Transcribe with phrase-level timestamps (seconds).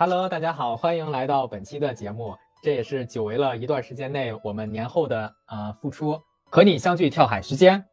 [0.00, 2.32] Hello，大家好，欢迎来到本期的节目。
[2.62, 6.16] 这也是久违了一段时间内我们年后的呃复出，
[6.48, 7.84] 和你相聚跳海时间，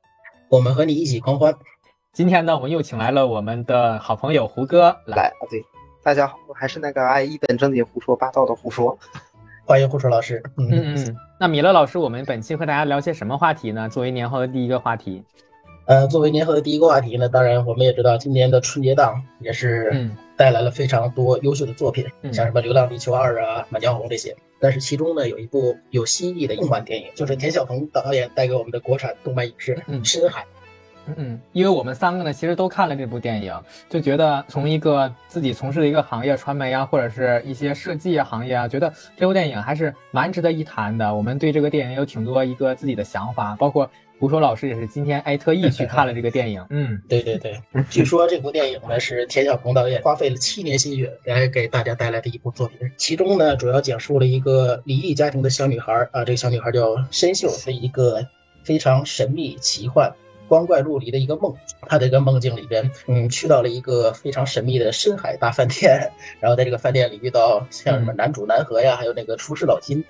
[0.47, 1.51] 我们和你一起狂欢。
[2.13, 5.33] 今天呢，我们又请来了我们的好朋友胡歌来。
[5.49, 5.65] 对，
[6.03, 8.96] 大家好，我还是那个爱一本正经胡说八道的胡说。
[9.65, 10.44] 欢迎胡说老师。
[10.58, 11.15] 嗯嗯。
[11.40, 13.90] 那米勒老师，我们本期和大家聊些什么话题呢？
[13.90, 15.24] 作为年后的第一个话题。
[15.86, 24.35] 呃，作为年后的第一个话题呢，当然我们也知道，今年的春节档也是带来了非常多优秀的作品，像什么《流浪地球二》啊，《满江红》这些。
[24.59, 30.41] 但是其中呢，有一部有新意的动漫电影，就是田晓鹏导演带给我们的国产动漫影视《深海》。
[31.17, 33.54] 嗯，因为我们三个呢，其实都看了这部电影，
[33.88, 41.13] 就觉得从一个自己从事的一个行业，传媒啊，或者是一些设计啊行业啊，觉得这部电影还是蛮值得一谈的。
[41.13, 43.88] 我们对这个电影有挺多一个自己的想法，包括。
[44.17, 58.25] 胡说老师也是今天哎特意去看了这个电影， 嗯，对对对，据说这部电影呢是田晓鹏导演花费了七年心血来给大家带来的一部作品，其中呢主要讲述了一个离异家庭的小女孩啊，这个小女孩叫申秀，是一个
[58.63, 60.12] 非常神秘奇幻、
[60.47, 66.09] 光怪陆离的一个梦，她这个梦境里边，嗯，去到了一个非常神秘的深海大饭店，
[66.40, 70.02] 然后在这个饭店里遇到像什么男主南河呀，还有那个厨师老金，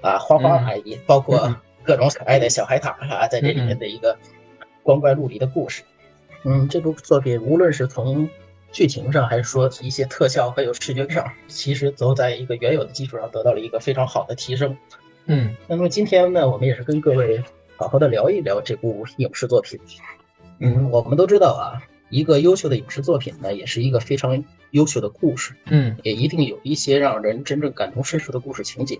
[0.00, 1.54] 啊，花花阿姨，包括。
[1.84, 4.16] 各种可爱的小海獭啊，在这里面的一个
[4.82, 5.82] 光怪陆离的故事。
[6.44, 8.28] 嗯，这部作品无论是从
[8.72, 14.76] 剧情上，还是说一些特效还有视觉上，其实都在一个原有的基础上得到了一个非常好的提升。
[15.26, 17.42] 嗯，那么今天呢，我们也是跟各位
[17.76, 19.78] 好好的聊一聊这部影视作品。
[20.60, 25.54] 嗯，我们都知道啊，一个优秀的影视作品呢，也是一个非常优秀的故事。
[25.66, 28.98] 嗯，也一定有一些让人真正感同身受的故事情节。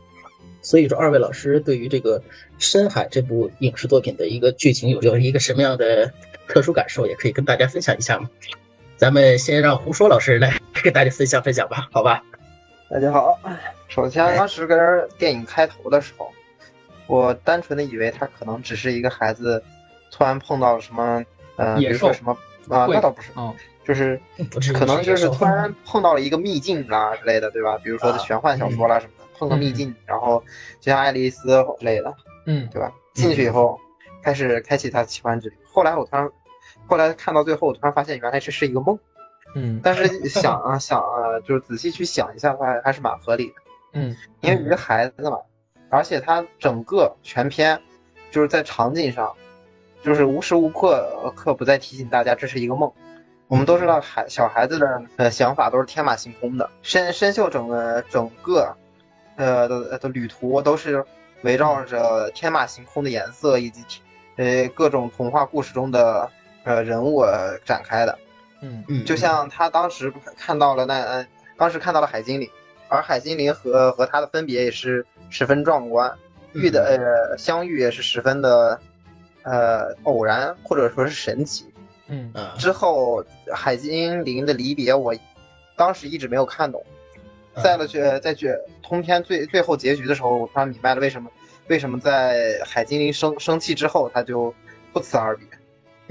[0.63, 2.21] 所以说，二位老师对于这个
[2.59, 6.13] 《深海》这部影视作品的一个剧情有有一个什么样的
[6.47, 8.29] 特殊感受，也可以跟大家分享一下吗？
[8.97, 12.23] 咱们先让胡说老师来给大家分享分享吧，好吧？
[12.91, 13.39] 大家好，
[13.89, 16.31] 首先当时跟电影开头的时候，
[17.07, 19.63] 我单纯的以为他可能只是一个孩子
[20.11, 21.25] 突然碰到了什么，
[21.57, 22.37] 呃，比如说什么
[22.69, 23.55] 啊，那倒不是，嗯，
[23.85, 24.21] 就是
[24.75, 27.79] 可能就是突然碰到了一个秘境啦之类的，对吧？
[27.83, 29.13] 比如说的玄幻小说啦什么。
[29.41, 30.39] 碰个秘境，然后
[30.81, 32.15] 就像爱丽丝之类的，
[32.45, 32.93] 嗯，对吧？
[33.15, 33.81] 进去以后，
[34.23, 35.57] 开始开启他奇幻之旅。
[35.65, 36.31] 后来我突然，
[36.87, 38.99] 后来看到最后，我突然发现原来这是一个梦，
[39.55, 39.81] 嗯。
[39.83, 43.55] 但是想啊想啊，就是仔细去想一下的话，还是蛮合理的，
[43.95, 44.15] 嗯。
[44.43, 45.39] 因为一个孩子嘛，
[45.89, 47.81] 而且他整个全篇
[48.31, 49.35] 就是在场景上，
[50.03, 52.93] 就是无时无刻刻不在提醒大家这是一个梦。
[53.49, 56.71] 我们都知道，孩小孩子的呃想法都是天马行空的。
[56.83, 58.77] 深深秀整个整个。
[59.41, 61.03] 呃的的旅途都是
[61.41, 63.83] 围绕着天马行空的颜色以及
[64.37, 66.31] 呃各种童话故事中的
[66.65, 67.25] 呃人物
[67.65, 68.19] 展开的，
[68.61, 68.85] 嗯。
[68.87, 72.49] 嗯，就像他当时看到了那当时看到了海精灵，
[72.89, 76.13] 而海精灵和和他的分别也是十分壮观，
[76.53, 76.99] 遇的
[77.31, 78.79] 呃相遇也是十分的
[79.45, 81.73] 呃偶然或者说是神奇，
[82.09, 82.31] 嗯。
[82.35, 85.15] 嗯，之后海精灵的离别，我
[85.77, 86.85] 当时一直没有看懂。
[87.63, 91.31] 在了去在去通篇最最后结局的时候，我突然明白了为什么
[91.69, 94.53] 为什么在海精灵生生气之后他就
[94.93, 95.47] 不辞而别。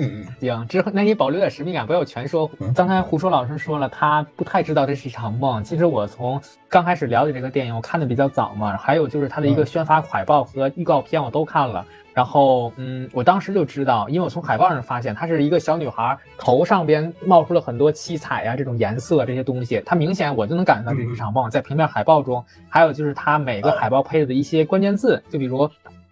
[0.01, 2.49] 嗯嗯，行，之后那你保留点神秘感，不要全说。
[2.73, 5.61] 刚才胡说老师说了，他不太知道这是一场梦。
[5.61, 11.85] 其实我从刚开始了解这个电影，我看的比较早嘛，还有就是他的一个宣发海报和预告片我都看了。
[12.11, 21.49] 然后，嗯，我当时就知道，因为我从海报上发现，她是一个小女孩，头上边冒出了很多七彩呀，这种颜色这些东西，她明显我就能感觉到这是一场梦。
[21.49, 25.69] 在平面海报中，还有就是她每个海报配的一些关键字，就比如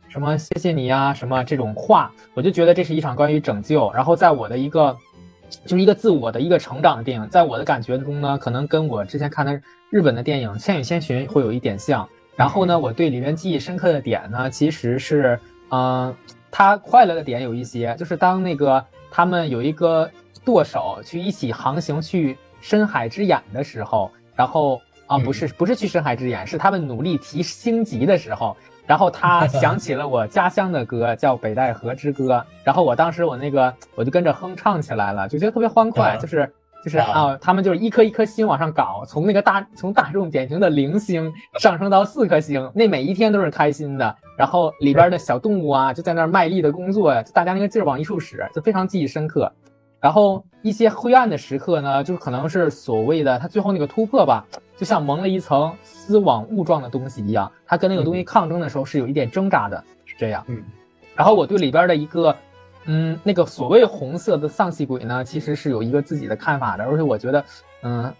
[0.09, 3.91] 什么谢谢你呀，什么这种话，我就觉得这是一场关于拯救。
[3.93, 4.95] 然后在我的一个，
[5.65, 12.07] 就是一个自我的一个成长的电影，在我的感觉中呢，可能跟我之前看的日本的电影《千与千寻》会有一点像。
[12.35, 15.39] 然后呢，我对里面记忆深刻的点呢，其实是。
[15.69, 16.15] 嗯，
[16.49, 18.81] 他快乐的点有一些，就是当那个
[19.11, 20.09] 他们有一个
[20.45, 28.55] 舵手去一起航行去深海之眼的时候，然后啊，不是不是去深海之眼，是他们努力提星级的时候，
[28.87, 36.51] 然后他想起了我家乡的歌，叫《北戴河之歌》，然后我当时我那个我就跟着哼唱起来了，就觉得特别欢快，就是。
[36.83, 41.29] 就是啊，他们就是一颗一颗星往上搞，从那个大从大众典型的零星
[41.59, 44.15] 上升到四颗星，那每一天都是开心的。
[44.37, 49.51] 然后里边的小动物啊，就在那儿卖力的工作呀，就，大家那个劲儿往一处使，就非常记忆深刻。
[49.99, 54.45] 然后一些灰暗的时刻呢，就是可能是所谓的他最后那个突破吧，
[54.77, 60.45] 就像蒙了一层丝网雾状的东西一样，它跟那个东西抗争的时候是有一点挣扎的，是这样。
[60.47, 60.63] 嗯。
[61.15, 62.33] 然后我对里边的一个。
[62.89, 67.45] 嗯，那个所谓红色的丧气鬼呢，其实是有一个自己的看法的，而且我觉得，
[67.81, 68.13] 嗯，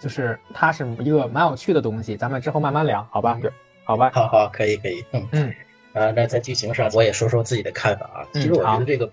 [0.00, 3.38] 就是它是一个蛮有趣的东西，咱们之后慢慢聊，好吧？
[3.40, 3.48] 对，
[3.84, 4.10] 好吧。
[4.12, 5.54] 好好，可以可以，嗯嗯。
[5.92, 8.26] 啊，那在剧情上我也说说自己的看法啊。
[8.32, 9.08] 其实我觉得这个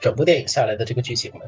[0.00, 1.40] 整部电影下来的这个剧情呢，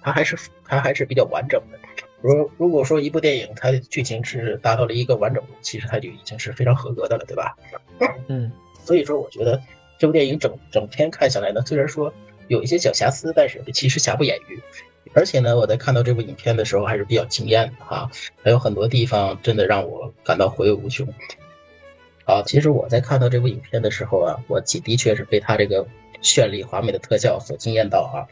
[0.00, 1.78] 它还是它还是比较完整的。
[2.22, 7.54] 如如果说一部电影它的剧情是达到了一个完整度，其实它就已经是非常合格的了，对吧？
[8.28, 8.50] 嗯。
[8.84, 9.60] 所以说，我觉得
[9.98, 12.12] 这部电影整整篇看下来呢，虽然说
[12.48, 14.60] 有一些小瑕疵，但是其实瑕不掩瑜。
[15.14, 18.10] 而且呢，我在看到这部影片的时候还是比较惊艳的哈，
[18.42, 21.06] 还有很多地方真的让我感到回味无穷。
[22.24, 25.86] 啊，其实我在看到这部影片的时候啊，我的确是被它这个
[26.22, 28.26] 绚丽华美的特效所惊艳到啊。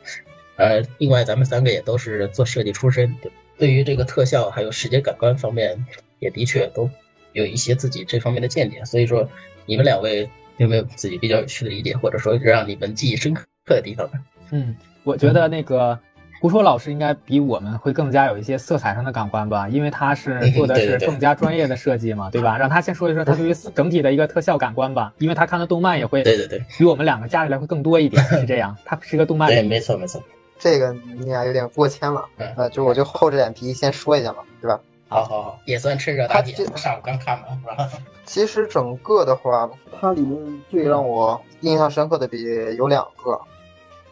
[0.57, 3.31] 呃，另外咱们三个也都是做设计出身，对
[3.69, 5.85] 于这个特效还有视觉感官方面，
[6.21, 6.89] 也的确都
[7.33, 8.85] 有一些自己这方面的见解。
[8.85, 9.29] 所以说，
[9.67, 14.21] 你们两位有没有自己比较有趣的一点，或者说让你们记忆深刻的地方呢？
[14.53, 15.99] 嗯，我觉得那个。
[16.43, 22.57] 胡说老师应该比我们会更加有一些色彩上的感官吧，因为他是做的是更加专业的设计嘛，对吧？
[22.57, 28.75] 让他先说一说他对于整体的一个特效感官吧，因为他看的动漫也会对对对，比我们两个加起来会更多一点，是这样。
[28.87, 30.23] 他是个动漫对，没错没错。
[30.61, 32.25] 这个你俩有点过谦了，
[32.57, 34.79] 呃，就我就厚着脸皮先说一下嘛，对吧？
[35.09, 36.55] 好好好，也算趁热打铁。
[36.77, 37.89] 上午刚看嘛，是吧？
[38.25, 39.69] 其实整个的话，
[40.01, 42.45] 它里面最让我印象深刻的比
[42.77, 43.41] 有两个。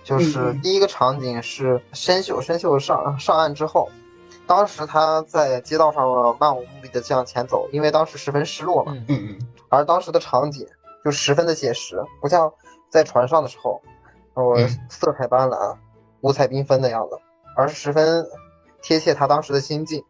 [0.02, 3.90] 就是第一个场景是申秀，申秀上上岸之后，
[4.46, 8.94] 当时他在街道上漫无目的的向前走，因为当时十分失落嘛。
[8.96, 9.38] 嗯嗯。
[9.68, 10.66] 而当时的场景
[11.04, 12.50] 就十分的写实，不像
[12.88, 13.82] 在船上的时候，
[14.32, 15.76] 呃，色彩斑斓、
[16.20, 17.18] 五彩缤纷的样子，
[17.56, 18.26] 而是十分
[18.82, 20.02] 贴切他当时的心境。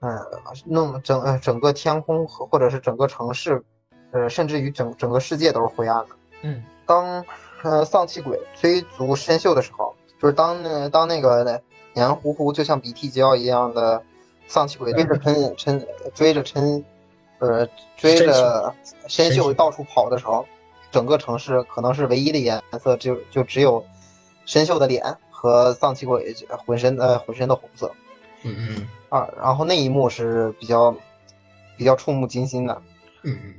[0.00, 0.18] 嗯，
[0.64, 3.64] 弄整呃整个天空和或者是整个城市，
[4.12, 6.08] 呃，甚至于整整个世界都是灰暗的。
[6.42, 7.24] 嗯，当。
[7.62, 11.60] 呃，丧气鬼追逐深秀的时候，就是当那当那个
[11.94, 14.00] 黏糊糊就像鼻涕胶一样的
[14.46, 16.84] 丧气鬼追着陈陈追着陈，
[17.38, 17.66] 呃
[17.96, 18.72] 追着
[19.08, 20.46] 深秀到处跑的时候，
[20.92, 23.84] 整个城市可能是唯一的颜色就就只有
[24.44, 25.16] 深秀的脸
[25.46, 26.34] 和丧气鬼
[26.66, 27.90] 浑身呃浑身的红色。
[28.42, 30.94] 嗯嗯啊，然后那一幕是比较
[31.76, 32.82] 比较触目惊心的。
[33.22, 33.54] 嗯嗯，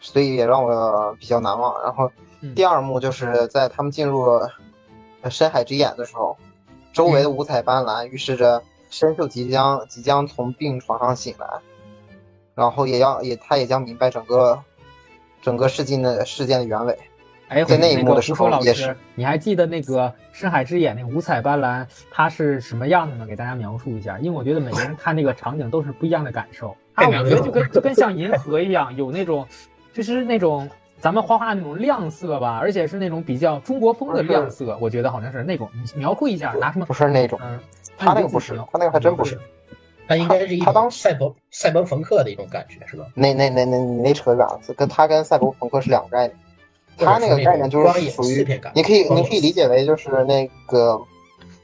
[0.00, 1.82] 所以也让我比较难忘。
[1.82, 2.10] 然后。
[2.56, 4.26] 第二幕就是在他们进入
[5.30, 6.36] 深海之眼的时候，
[6.92, 11.46] 周围的五彩斑斓预示着深秀即将即将从病床上醒来，
[12.56, 14.60] 然后也要也他也将明白整个
[15.40, 16.98] 整个事件的事件的原委。
[17.52, 18.96] 哎，在那一幕的时候也是。
[19.14, 23.26] 你还记得那个深海之眼那个五彩斑斓它是什么样的呢？
[23.26, 26.76] 给大家描述一下，因为我觉得每个人看那个场景都是不一样的感受。
[26.94, 29.46] 啊，我觉得就跟就跟像银河一样，有那种
[29.92, 30.68] 就是那种。
[31.00, 35.68] 咱们画画那种亮色吧，而且是那种比较中国风的亮色，我觉得好像是那种。
[35.74, 36.86] 你描绘一下，拿什么？
[36.86, 37.58] 不是那种，嗯，
[37.98, 39.36] 他那个不是，他那个还真不是。
[40.06, 43.04] 他应该是一他当赛博赛博朋克的一种感觉，是吧？
[43.14, 46.36] 那那那那你那扯远了，跟他跟赛博朋克是两个概念。
[46.96, 51.00] 他那个概念就是属于，你可以你可以理解为就是那个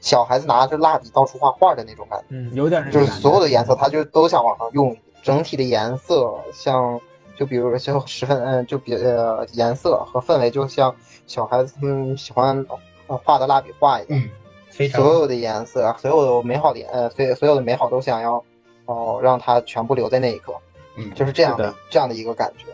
[0.01, 2.25] 小孩子拿着蜡笔到处画画的那种感觉。
[2.29, 6.99] 嗯，有点就是所有的颜色，他就都想往上用，整体的颜色像。
[7.37, 10.93] 就比如就十分嗯，就比呃颜色和氛围，就像
[11.25, 12.65] 小孩子们喜欢
[13.07, 14.21] 画的蜡笔画一样，
[14.77, 18.43] 嗯，所有的颜色，所有的美好的呃，所所有的美好都想要
[18.87, 20.53] 哦，让它全部留在那一刻，
[20.97, 22.65] 嗯，就是这样的这样的一个感觉，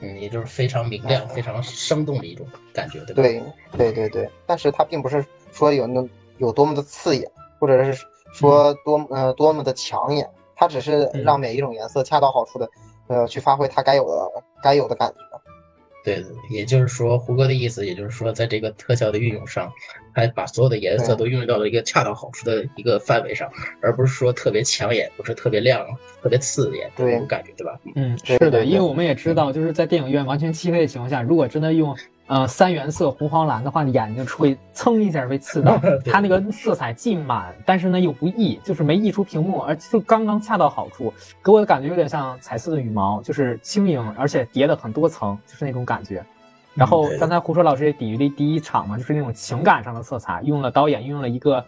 [0.00, 3.22] 嗯，也就是非常明亮、非常生动的一种感觉，对吧？
[3.22, 3.42] 对
[3.76, 6.06] 对对对，但是它并不是说有那
[6.38, 12.68] 有多么的刺眼，或者是说多呃多么的抢眼，它只是让每一种颜色恰到好处的。
[13.08, 15.29] 呃，去发挥它该有的该有的感觉。
[16.04, 19.72] 对，也就是说，胡歌的意思，也就是说，在这个特效的运用上，
[20.12, 23.50] 还把所有的颜色都运用到了一个恰到好处的一个范围上，
[23.82, 25.86] 而不是说特别抢眼，不是特别亮、
[26.22, 27.78] 特别刺眼这种感觉，对吧？
[27.94, 31.96] 嗯，是的，因为我们也知道，就是在电影院完全漆黑的情况下，如果真的用。
[32.30, 35.76] 呃，三原色红黄蓝的话，眼睛会蹭一下被刺到。
[36.06, 46.24] 它那个色彩既满，但是呢又不溢，就是没溢出屏幕，而就刚刚恰到好处，给我的感觉有点像彩色的羽毛，就是轻盈，而且叠的很多层，就是那种感觉。
[46.72, 51.64] 然后刚才胡说老师也比喻了第一场嘛，就是那种情感上的色彩，用了导演运用了一个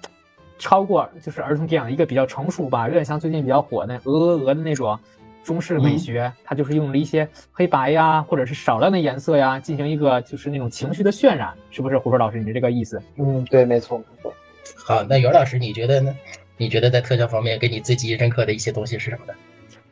[0.60, 4.96] 超过就是儿童电影一个比较成熟吧，有点像最近比较火的鹅鹅鹅的那种。
[5.44, 11.98] 中式美学，它就是用了一些黑白呀，或者是少量的颜色呀，进行一个就是那种情绪的渲染，是不是？
[11.98, 13.02] 胡说老师，你是这个意思？
[13.16, 14.32] 嗯，对，没错，没错。
[14.76, 16.14] 好，那袁老师，你觉得呢？
[16.56, 19.34] 你觉得在特效方面给你最记忆深刻的一些东西是什么呢？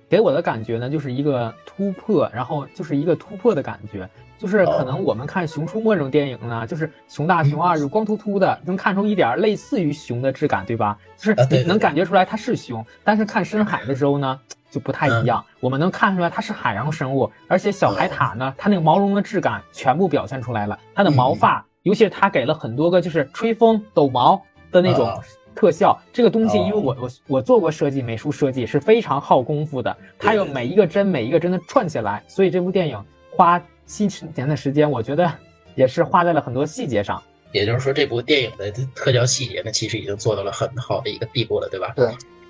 [0.09, 4.09] 给我的感觉呢，就是一个突破，然后就是一个突破的感觉。
[4.39, 10.99] 就是可能我们看《熊出没》这种电影呢，就是熊大、熊二就光秃秃的，能看出一点类似于熊的质感，对吧？
[11.19, 12.85] 就是能感觉出来它是熊。
[13.05, 14.41] 但是看深海的时候呢，
[14.71, 15.45] 就不太一样。
[15.61, 20.79] 我们能看出来它是海洋生物，而且小海獭呢，它那个毛绒的质感全部表现出来了。
[20.95, 25.21] 它的毛发，尤其是它给了很多个就是吹风、抖毛的那种
[25.55, 25.99] 特效。
[26.13, 29.97] 这个东西，因为我我我做过设计，美术设计是非常耗功夫的。
[30.19, 33.05] 它有每一个针每一个针的串起来，所以这部电影
[33.37, 33.61] 花。
[33.87, 35.29] 七十年的时间，我觉得
[35.75, 37.21] 也是花在了很多细节上。
[37.51, 41.93] 也就是说，这部电影的特效细节呢，其实已经做到了很好的一个地步了，对吧？
[41.97, 42.07] 对，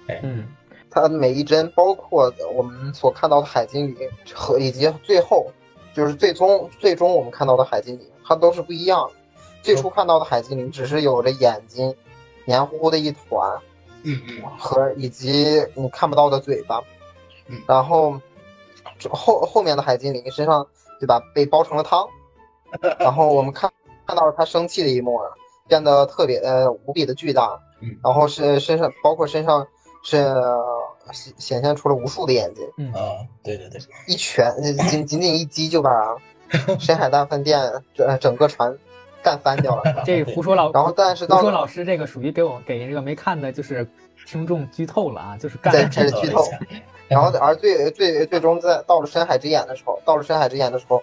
[0.09, 0.47] 哎，嗯，
[0.91, 5.47] 它每一帧，包括我们所看到的海精灵和以及最后
[5.95, 9.15] 就是最终最终我们看到的海精灵，它都是不一样的。
[9.63, 11.95] 最初看到的海精灵只是有着眼睛，
[12.45, 13.59] 黏糊糊的一团，
[14.03, 16.83] 嗯嗯，和以及你看不到的嘴巴，
[17.47, 18.21] 嗯，然后
[19.11, 20.67] 后后面的海精灵身上。
[21.01, 21.19] 对吧？
[21.35, 22.07] 被煲成了汤，
[23.01, 23.73] 然后我们看
[24.07, 25.19] 看到了他生气的一幕，
[25.67, 29.67] 变得特别呃无比的巨大，嗯然后是身上包括身上
[30.03, 30.19] 是
[31.13, 34.53] 显显现出了无数的眼睛，嗯啊，对对对，一拳
[34.89, 35.91] 仅仅仅一击就把
[36.79, 37.61] 深海大饭店
[37.95, 38.77] 整整个船
[39.23, 40.03] 干翻掉了。
[40.05, 43.87] 这胡说老，然后但是胡说老师这个属于给我给这个没看的就是
[44.27, 46.45] 听众剧透了啊，就是干开始剧透。
[47.09, 51.03] 然后，而最最最终在到了深海之眼的时候，到了深海之眼的时候，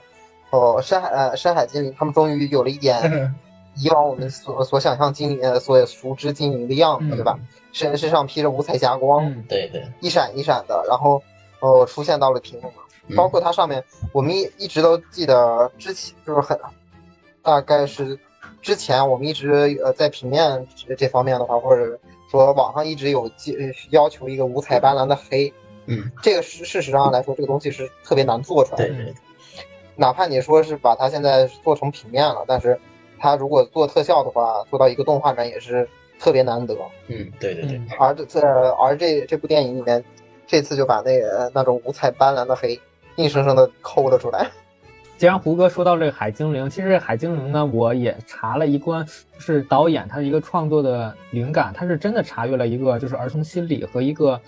[0.52, 3.36] 哦，深海呃深海精灵他们终于有了一点
[3.76, 7.38] 以往我们所所想象精灵所熟知精灵的样子，对吧？
[7.78, 11.22] 身身上披着五彩霞光，对对，一闪一闪的，然后
[11.60, 16.60] 哦出现到了屏幕上，包括它上面，我们一一直都记得之前就是很
[17.44, 18.18] 大概是
[18.62, 20.68] 之前我们一直呃在平面
[20.98, 22.00] 这方面的话，或者
[22.32, 23.30] 说网上一直有
[23.92, 25.54] 要求一个五彩斑斓的黑。
[25.86, 28.88] 嗯，这个事事实上来说，这个东西是特别难做出来的。
[28.90, 29.14] 对对，
[29.96, 32.78] 哪怕你说是把它现在做成平面了，但是
[33.20, 35.88] 它如果做特效的话，做到一个动画感也是
[36.20, 36.76] 特别难得。
[37.08, 37.82] 嗯，对对对。
[38.00, 38.40] 而这
[38.74, 40.04] 而这这部电影里面，
[40.46, 42.80] 这次就把那个那种五彩斑斓的黑，
[43.16, 44.48] 硬生生的抠了出来。
[45.18, 54.40] 既然胡歌说到这个海精灵，其实海精灵呢，我也查了一关，就是导演他的一个创作的灵感，他是真的查阅了一个就是儿童心理和一个。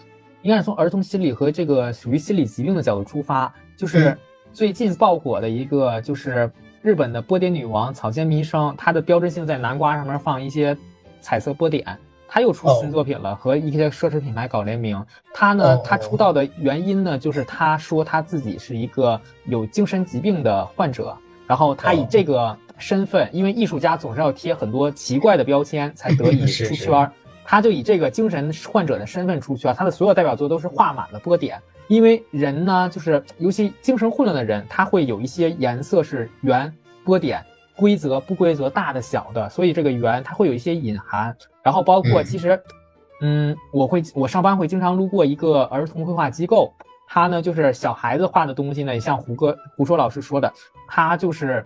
[0.41, 4.17] 应该是从儿童心理和这个属于心理疾病的角度出发，就是
[4.53, 6.49] 最近爆火的一个，就是
[6.81, 10.77] 日本的波点女王草间弥生，她的标志性在南瓜上面放一些
[11.21, 11.85] 彩色波点，
[12.27, 15.03] 他又出新作品了，和一些奢侈品牌搞联名。
[15.33, 21.15] 他呢，他出道的原因呢，就是他说他自己是一个有精神疾病的患者，
[21.47, 27.09] 然后他以这个身份，因为艺术家总是要贴很多奇怪的标签才得以 出圈。
[27.43, 31.59] 他就以这个精神患者的身份出去啊，他的所有代表作都是画满了波点。
[31.87, 36.71] 因为人呢，就是尤其精神混乱的人，他会有一些颜色是圆
[37.03, 37.43] 波点，
[37.79, 41.33] 规则不规则，大的小的，所以这个圆它会有一些隐含。
[41.63, 42.61] 然后包括其实，
[43.21, 46.73] 嗯，我会我上班会经常路过一个儿童绘画机构，
[47.07, 50.51] 它呢就是小孩子画的东西呢，也像胡歌胡说老师说的，
[50.89, 51.65] 它就是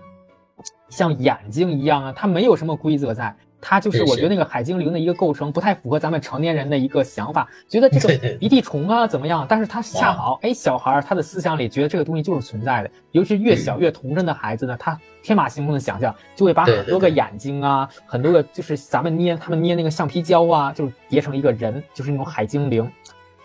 [0.90, 3.36] 像眼睛一样啊，它没有什么规则在。
[3.66, 9.46] 它就是我觉得那个海精灵的一个构成不太符合咱们成年人的一个想法，觉得这个鼻涕虫啊怎么样？
[9.48, 22.90] 但是它恰好哎，小孩他的思想里觉得这个东西就是存在的，尤其是越小越童真的孩子呢，他天马行空的想象就会把很多个眼睛啊，很多个就是咱们捏他们捏那个橡皮胶啊，就是叠成一个人，就是那种海精灵。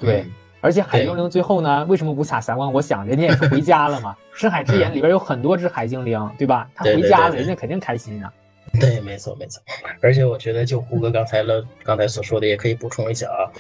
[0.01, 0.27] 对，
[0.61, 2.73] 而且海精灵最后呢，为什么五彩霞光？
[2.73, 4.17] 我想人家也是回家了嘛。
[4.35, 6.69] 深海之眼里边有很多只海精灵，对吧？
[6.75, 8.33] 他回家了，人家肯定开心啊。
[8.81, 9.63] 对，没错没错，
[10.01, 13.51] 而且我觉得就胡歌刚才了刚才所说的，也可以补充一下啊，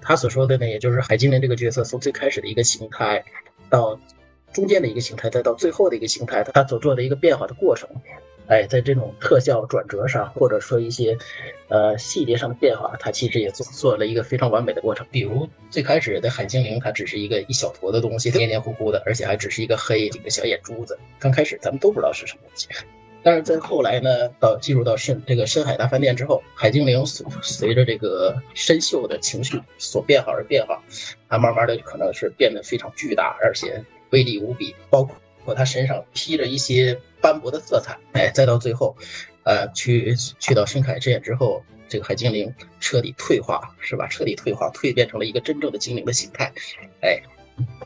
[0.00, 3.24] 他所说的呢，也就是海精灵这个角色从最开始的一个形态，
[3.68, 3.98] 到
[4.52, 7.88] 中间的一个形态，再到最后的一个形态，他所做的一个变化的过程，
[8.48, 11.16] 哎，在这种特效转折上，或者说一些
[11.68, 15.06] 呃细节上的变化，他其实也做做了一个非常完美的过程。
[15.10, 22.68] 比如最开始的海精灵，它只是一个一小坨的东西，黏黏糊糊的，而且还只是一个黑几个小眼珠子，刚开始咱们都不知道是什么东西。
[23.24, 30.82] 但是在后来呢，到进入到深这个深海大饭店之后，海精灵随随着这个深秀的情绪所变化而变化，
[31.28, 35.04] 它慢慢的可能是变得非常巨大，而且威力无比，包
[35.44, 38.96] 括它身上披着一些斑驳的色彩，哎，再到最后，
[39.44, 44.08] 呃，去去到深海之眼之后，这个海精灵彻底退化，是吧？
[44.08, 46.52] 彻底退化，蜕变成了一个真正的精灵的形态，
[47.02, 47.22] 哎，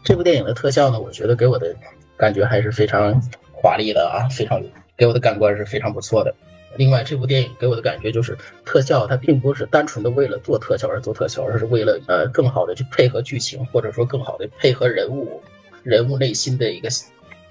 [0.02, 1.76] 这部电影的特效呢，我觉得给我的
[2.16, 3.20] 感觉还是非常
[3.52, 4.62] 华丽的啊，非常。
[4.96, 6.34] 给我的感官是非常不错的，
[6.76, 15.40] 另外，这部电影给我的感觉就是特效，它并不是单纯的为了做特效而做特效，而是为了呃更好的去配合剧情，或者说更好的配合人物
[15.82, 16.88] 人物内心的一个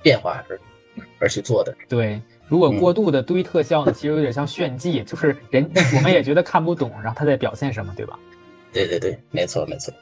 [0.01, 0.59] 变化而
[1.19, 1.75] 而去做的。
[1.89, 8.19] 对，如果过度的堆特效呢，其实有点像炫技，就是人我们也觉得看不懂，然后他在表现什么，对吧？
[8.71, 9.93] 对对对，没错没错。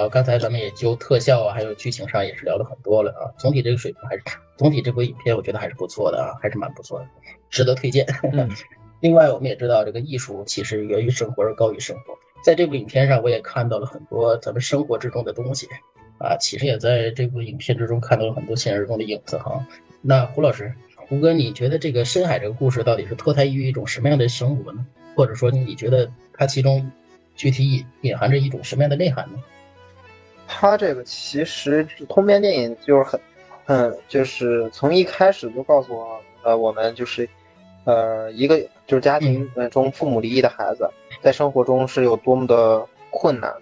[0.00, 3.28] 好，刚才咱们也就特效啊，还有剧情上也是聊了很多了啊。
[3.38, 4.22] 总体这个水平还是，
[4.56, 7.06] 总体这部影片我觉得还是不错的啊，还是蛮不错的，
[7.50, 8.06] 值得推荐。
[9.02, 15.68] 另外，我们也知道这个艺术其实源于生活而高于生活，在这部影片上我也看到了很多咱们生活之中的东西
[16.16, 19.62] 啊，其实也在这部影片之中看到了很多现实中的影子哈。
[20.00, 24.86] 那胡老师，胡哥，你觉得这个深海这个故事到底是脱胎于一种什么样的生活呢？
[25.14, 26.90] 或者说你觉得它其中
[27.36, 29.38] 具体隐含着一种什么样的内涵呢？
[30.52, 33.20] 它这个其实通篇电影就是很，
[33.64, 37.26] 很，就是从一开始就告诉我，呃，我们就是，
[37.84, 40.90] 呃，一个就是家庭中父母离异的孩子，
[41.22, 43.54] 在生活中是有多么的困难。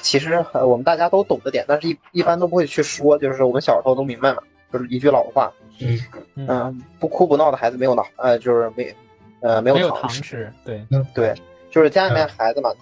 [0.00, 8.92] 其实我们大家都懂的点，但是一一般都不会去说，就是我们小时候都明白嘛，就是一句老话，嗯嗯，不哭不闹的孩子没有脑，呃，就是没，
[9.40, 11.34] 呃，没有糖吃，对，嗯对，
[11.70, 12.72] 就是家里面孩子嘛。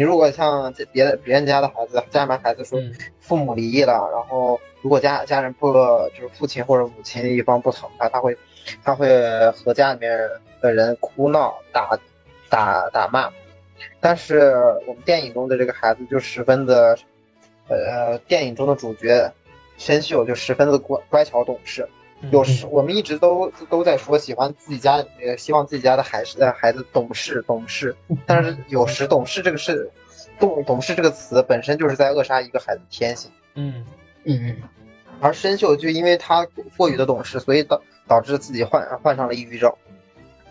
[0.00, 2.80] 你如果像别的别人家的孩子，家里面孩子说
[3.20, 5.70] 父母离异了，然后如果家家人不
[6.18, 8.34] 就是父亲或者母亲一方不疼他，他会
[8.82, 9.06] 他会
[9.50, 10.18] 和家里面
[10.62, 12.00] 的人哭闹打
[12.48, 13.30] 打打骂。
[14.00, 14.54] 但是
[14.86, 16.96] 我们电影中的这个孩子就十分的，
[17.68, 19.30] 呃，电影中的主角
[19.76, 21.86] 申秀就十分的乖乖巧懂事。
[22.30, 27.96] 有时我们一直都都在说喜欢自己家，呃，希望自己家的孩子孩子懂事懂事。
[28.26, 29.90] 但是有时懂事这个事，
[30.38, 33.30] 懂懂事这个词本身就是在扼杀一个孩子天性。
[33.54, 33.82] 嗯
[34.24, 34.56] 嗯嗯。
[35.18, 36.46] 而申秀就因为他
[36.76, 39.72] 过于的懂事，所以导导致自己患患上了抑郁症。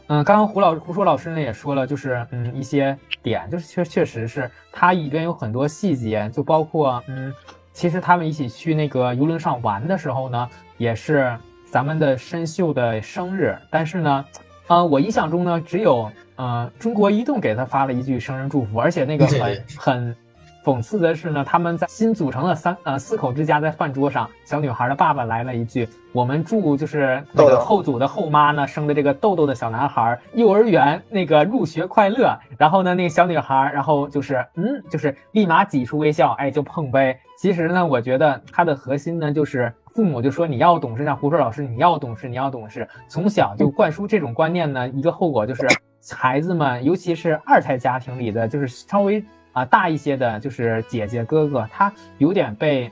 [0.08, 7.32] 嗯，刚刚胡老胡说老师呢也说了，就是嗯一些点，就是确确实是他里边有很多细节，就包括嗯，
[7.74, 10.50] 其实他们一起去那个游轮上玩的时候呢，
[10.80, 11.38] 也是。
[11.72, 14.26] 咱们的申秀的生日，但是呢，
[14.68, 20.16] 呃，我印象中呢，只有呃中国移动给他发了一句生日祝福，而且那个很很
[20.66, 37.16] 讽刺的是呢，他们在新组成的三呃四口之家在饭桌上，小女孩的爸爸来了一句：“我们祝就是那个后组的后妈呢生的这个豆豆的小男孩幼儿园那个入学快乐。”然后呢，那个小女孩然后就是嗯，就是立马挤出微笑，哎，就碰杯。
[37.38, 39.72] 其实呢，我觉得它的核心呢就是。
[40.00, 45.68] 父母就说你要懂事，像胡说老师，你要懂事，你要懂事，从小就灌输这种观念呢，一个后果就是
[46.16, 52.90] 孩子们，尤其是二胎家庭里的，就是稍微啊大一些的，就是姐姐哥哥，他有点被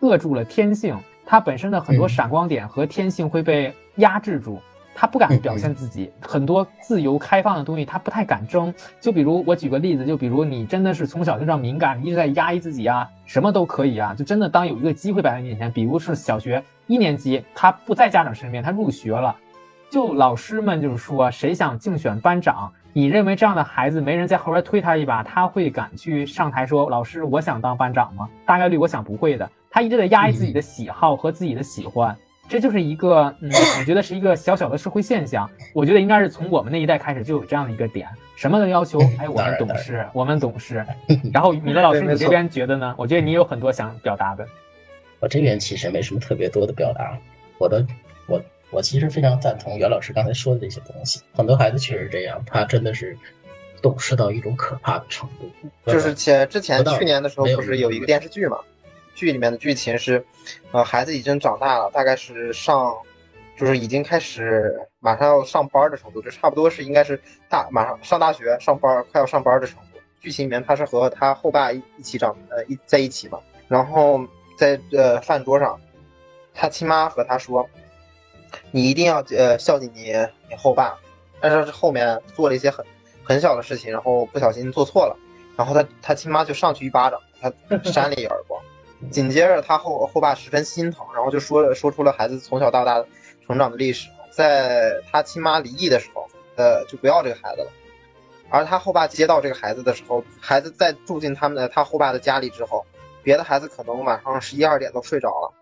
[0.00, 4.60] 扼住了天性，他本身的很多闪光点和天性会被压制住。
[5.00, 8.74] 他不敢表现自己，很多自由开放的东西他不太敢争。
[9.00, 19.36] 就比如我举个例子，就比如你真的是从小就这样敏感，一直在压抑自己啊，什么都可以啊，就真的当有一个机会摆在你面前，比如是小学一年级，他不在家长身边，他入学了，
[19.88, 28.28] 就老师们就是说谁想竞选班长，你认为这样的孩子没人在后边推他一把，他会敢去上台说老师我想当班长吗？
[28.44, 32.16] 大概率我想不会的，他一直在压抑自己的喜好和自己的喜欢。
[32.48, 35.48] 这就是一个，嗯，我觉得是一个小小的社会现象。
[35.74, 40.84] 我觉得应该是从我们那一代开始就有这样的一个点，什么都要求， 哎，我们懂事，我们懂事。
[41.32, 42.94] 然后米勒老师，你这边觉得呢？
[42.96, 44.46] 我觉得你有很多想表达的。
[45.20, 47.18] 我这边其实没什么特别多的表达。
[47.58, 47.84] 我的，
[48.26, 51.20] 我我其实非常赞同袁老师刚才说的这些东西。
[51.34, 53.16] 很多孩子确实这样，他真的是
[53.82, 55.50] 懂事到一种可怕的程度。
[55.90, 58.58] 就是前之前去年的时候，不是有一个电视剧嘛？
[59.18, 60.24] 剧里面的剧情是，
[60.70, 62.96] 呃，孩子已经长大了，大概是上，
[63.56, 69.98] 就是已经开始马上要上班的程度，就差不多是应该是大马上上大学上班，快要上班的程度。
[70.20, 73.40] 剧情里面他是和他后爸一一起长，呃，一在一起嘛。
[73.66, 74.24] 然后
[74.56, 75.80] 在呃饭桌上，
[76.54, 77.68] 他亲妈和他说
[78.70, 80.12] ：“你一定要呃孝敬你
[80.48, 80.96] 你后爸。”
[81.42, 82.86] 但是后面做了一些很
[83.24, 85.16] 很小的事情，然后不小心做错了，
[85.56, 87.52] 然后他他亲妈就上去一巴掌，他
[87.90, 88.62] 扇了一耳光。
[89.10, 93.04] 紧接着，他后后爸十分心疼，然后就说了说出了孩子从小到大
[93.46, 94.08] 成长的历史。
[94.30, 97.70] 在他亲妈离异的时候，呃，就不要这个孩子了。
[98.50, 102.84] 而他后爸接到这个孩子的时候，孩子在住进他们的他后爸的家里之后，
[103.22, 105.52] 别的孩子可能晚上十一二点都睡着了，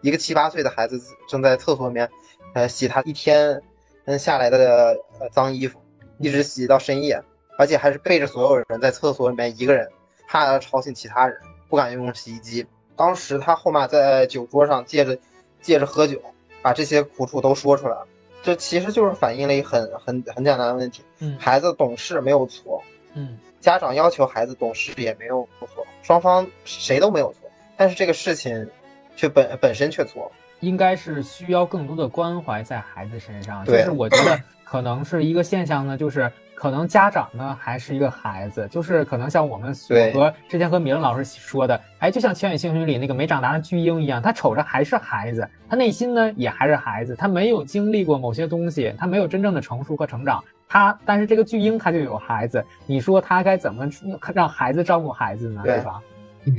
[0.00, 2.10] 一个七八岁的孩子正在厕所里面，
[2.54, 3.60] 呃，洗他一天
[4.06, 5.80] 嗯下来的呃脏衣服，
[6.18, 7.22] 一直洗到深夜，
[7.56, 9.88] 而且还是背着所有人在厕所里面一个人，
[10.26, 12.66] 怕吵醒其他人，不敢用洗衣机。
[12.96, 15.16] 当时他后妈在酒桌上借着
[15.60, 16.20] 借着喝酒，
[16.62, 18.06] 把这些苦处都说出来了。
[18.42, 22.82] 这其实就是反映了一很很很简单的问题，嗯孩子懂事没有错，
[23.14, 28.68] 嗯家长要求孩子懂事也没有错，双方谁都没有错，但是这个事情
[29.16, 30.32] 却本本身却错了。
[30.60, 33.64] 应该是需要更多的关怀在孩子身上。
[33.64, 50.42] 就对是我觉得可能是一个现象呢，就是可能家长呢还是一个孩子，就是可能像我们所和之前和米伦老师说的，哎，就像《千与千寻》里那个没长大的巨婴一样，他瞅着还是孩子，他内心呢也还是孩子，他没有经历过某些东西，他没有真正的成熟和成长。
[50.66, 53.88] 他，但是这个巨婴他就有孩子，你说他该怎么
[54.34, 55.62] 让孩子照顾孩子呢？
[55.64, 56.00] 对对吧？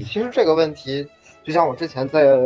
[0.05, 1.05] 其实这个问题，
[1.43, 2.37] 就像我之前在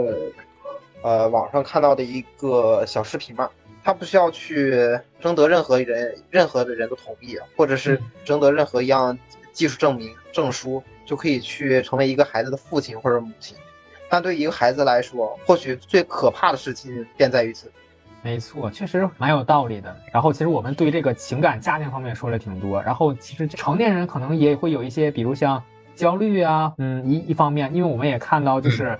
[1.03, 3.47] 呃网上看到的一个小视频嘛，
[3.83, 9.17] 他不需要去征得任何人任何的人的同意，或者是嗯征得任何一样
[9.51, 13.57] 技术证明证书，就可以去成为一个孩子的父亲或者母亲。
[14.09, 17.71] 但对于一个孩子来说，或许最可怕的事情便在于此。
[18.21, 19.95] 没错，确实蛮有道理的。
[20.11, 25.63] 然后其实我们对这个情感家庭方面说了挺多，然后其实成年人可能也会有一些，比如像
[25.95, 28.99] 焦虑啊，嗯，一一方面，因为我们也看到就是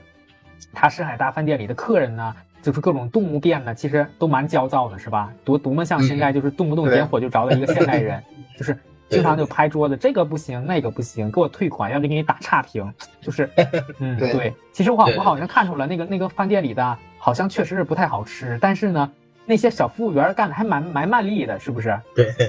[0.73, 5.31] 他深海大饭店里的客人呢，就是各种动物变呢，其实都蛮焦躁的，是吧？
[5.43, 8.21] 多多么像现在就是动不动点火就着的一个现代人，
[8.57, 8.77] 就是
[9.09, 13.49] 经常就拍桌子，这个不行，那个不行，给我退款，要给你打差评，就是，
[13.99, 14.53] 嗯，对对。
[14.71, 19.11] 其实我好我好像看出来那个那个饭店里的，好像确实是不太好吃，但是呢，
[19.45, 21.99] 那些小服务员干的还蛮蛮卖力的，是不是？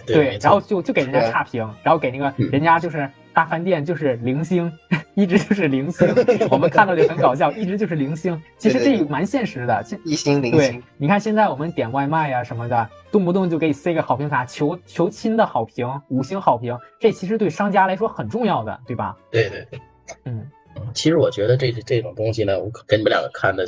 [0.06, 4.70] 对然后就就给人家差评，然后给那个嗯人家就是大饭店就是零星，
[5.14, 6.08] 一直就是零星，
[6.50, 8.40] 我们看到就很搞笑，一直就是零星。
[8.58, 19.16] 其实这也蛮现实的，其一星零对星，，你看现在我们点外卖呀、什么的，动不动就给你塞个好评卡，求求亲的好评，五星好评，这其实对商家来说很重要的，对吧？
[19.30, 19.80] 对对对。
[20.24, 23.64] 嗯嗯其实我觉得这这种东西呢，我跟你们两个看的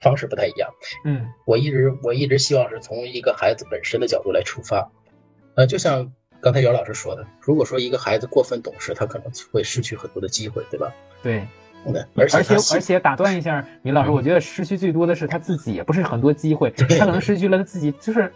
[0.00, 0.68] 方式不太一样。
[1.04, 4.90] 嗯我一直我一直希望是从一个孩子本身的角度来出发，
[5.54, 10.92] 呃，就像刚才姚老师说的，如果说一个孩子过分懂事，他可能会失去很多的机会，对吧？
[11.22, 11.46] 对，
[11.92, 18.32] 对，而且而且打断一下，米老师，嗯我觉得失去最多的是他自己，也不是很多机会，他可能失去了他自己，就是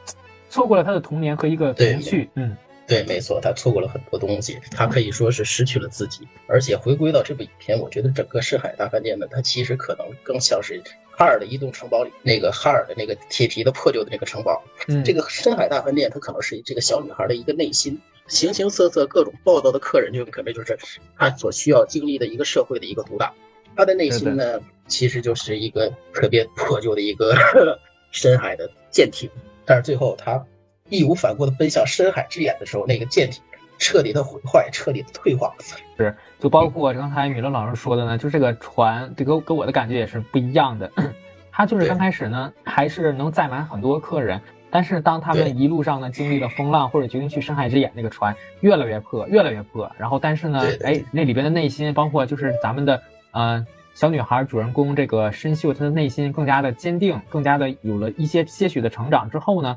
[0.48, 2.28] 错过了他的童年和一个童趣。
[2.34, 2.56] 嗯
[2.90, 6.26] 对，没错，他错过了很多东西，他可以说是失去了自己。
[6.48, 14.61] 而且回归到这部影片，我觉得整个深海大饭店呢，它其实可能更像是哈尔的移动城堡里那个哈尔的那个铁皮的破旧的那个城堡。
[14.88, 20.76] 嗯，这个深海大饭店，它可能是这个小女孩的一个内心，形形色色、各种暴躁的客人，就可能就是
[21.16, 23.33] 她所需要经历的一个社会的一个毒打。
[23.76, 27.37] 她的内心呢，其实就是一个特别破旧的一个
[28.11, 29.31] 深海的舰艇，
[29.64, 30.44] 但是最后她
[30.90, 33.40] 义无反顾地奔向深海之眼的时候，那个舰体
[33.79, 35.53] 彻底的毁坏，彻底的退化。
[35.96, 40.90] 是，就包括刚才米勒老师说的呢，就这个船，这个给我的感觉也是不一样的。
[41.53, 49.90] 他就是刚开始呢，还是能载满很多客人，但是当他们一路上呢经历了风浪，或者决定去深海之眼，那个船越来越破，越来越破。
[49.98, 59.76] 然后，但是呢哎，那里边的内心，包括就是咱们的呃小女孩主人公这个深秀，她的内心更加的坚定，更加的有了一些些许的成长之后呢，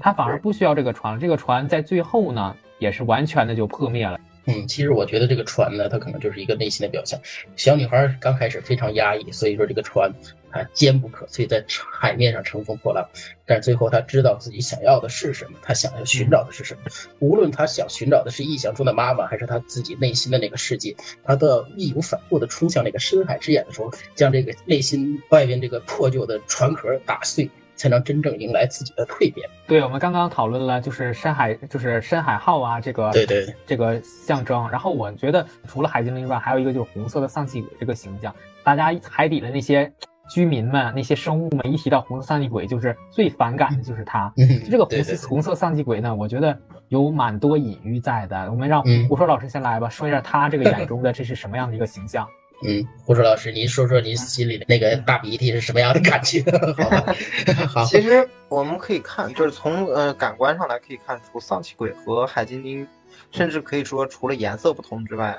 [0.00, 1.20] 她反而不需要这个船了。
[1.20, 4.18] 这个船在最后呢，也是完全的就破灭了。
[4.50, 7.20] 嗯，其实我觉得这个船呢，它可能就是一个内心的表象。
[7.54, 10.10] 小女孩刚开始非常压抑，所以说这个船
[10.50, 13.06] 它坚不可摧，在海面上乘风破浪。
[13.44, 16.80] 但是最后她知道自己想要的是什么，她想要寻找的是什么。
[17.18, 29.48] 无论她想寻找的是臆想中的妈妈，还是她自己内心的那个世界，她都要义无反顾地冲向那个深海之眼的时候，将这个内心外边这个破旧的船壳打碎，才能真正迎来自己的蜕变。
[29.66, 34.68] 对，我们刚刚讨论了，就是深海，就是深海号啊，这个对对这个象征。
[34.68, 38.34] 然后我觉得除了海精灵之外，还有一个就是红色的丧气鬼这个形象。
[38.64, 39.90] 大家海底的那些
[40.28, 44.30] 居民们、那些生物们，一提到红色丧气鬼，就是最反感的就是它。
[44.36, 48.50] 嗯，这个红色红色丧气鬼呢，我觉得有蛮多隐喻在的。
[48.50, 52.28] 我们让嗯胡说老师先来吧，说一下他这个眼中的这是什么样的一个形象。
[52.64, 56.42] 嗯，胡说老师，您说说您心里的那个大鼻涕是什么样的感觉？
[56.76, 57.14] 好吧，
[57.72, 62.86] 好，其实我们可以看，就是从呃感官上来可以看出，丧气鬼和海精灵，
[63.30, 65.38] 甚至可以说除了颜色不同之外，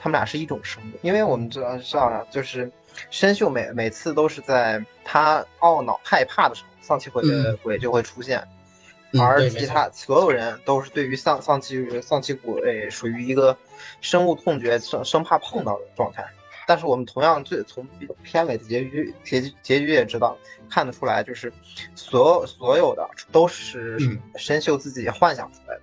[0.00, 0.98] 他们俩是一种生物。
[1.02, 2.68] 因为我们知道知道啊，就是
[3.08, 8.42] 深秀每每次都是在他懊恼害怕的时候，丧气鬼的嗯鬼就会出现，
[9.12, 13.56] 嗯而其他所有人都是对于丧丧气丧气鬼属于一个
[14.00, 16.24] 深恶痛绝、生生怕碰到的状态。
[16.66, 17.86] 但是我们同样最从
[18.22, 20.38] 片尾的结局结局结局也知道
[20.70, 21.52] 看得出来，就是
[21.94, 25.82] 所有所有的都是嗯深秀自己幻想出来的。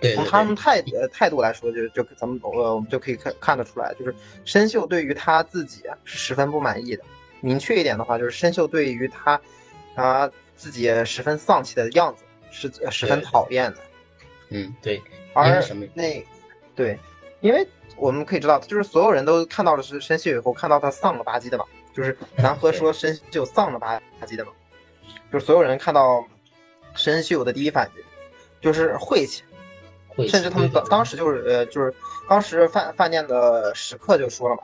[0.00, 7.04] 对对从他们，态呃态度来说，就就咱们呃我们就可以看看得出来，就是深秀对于他自己是十分不满意的。
[7.42, 9.40] 明确一点的话，就是深秀对于他
[9.94, 13.78] 他自己十分丧气的样子是呃十分讨厌的。
[14.48, 15.00] 嗯，对。
[15.34, 15.62] 而？
[15.92, 16.24] 那
[16.74, 16.98] 对，
[17.40, 24.52] 因为我们可以知道，就是所有人都看到的是申秀以后，看到他丧了吧唧的嘛，就是南河说申秀丧了吧唧的嘛，
[25.32, 26.26] 就是所有人看到
[26.94, 28.02] 申秀的第一反应
[28.60, 29.42] 就是晦气，
[30.28, 31.94] 甚至他们当当时就是呃就是
[32.28, 34.62] 当时饭饭店的食客就说了嘛，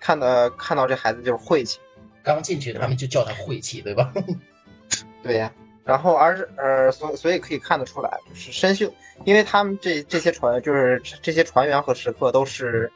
[0.00, 1.78] 看的看到这孩子就是晦气，
[2.22, 4.12] 刚进去他们就叫他晦气，对吧？
[5.22, 5.52] 对呀。
[5.84, 8.92] 然后，而是呃，所所以可以看得出来，就是申秀，
[9.24, 12.90] 因为他们这这些船，就是这些船员和食客都是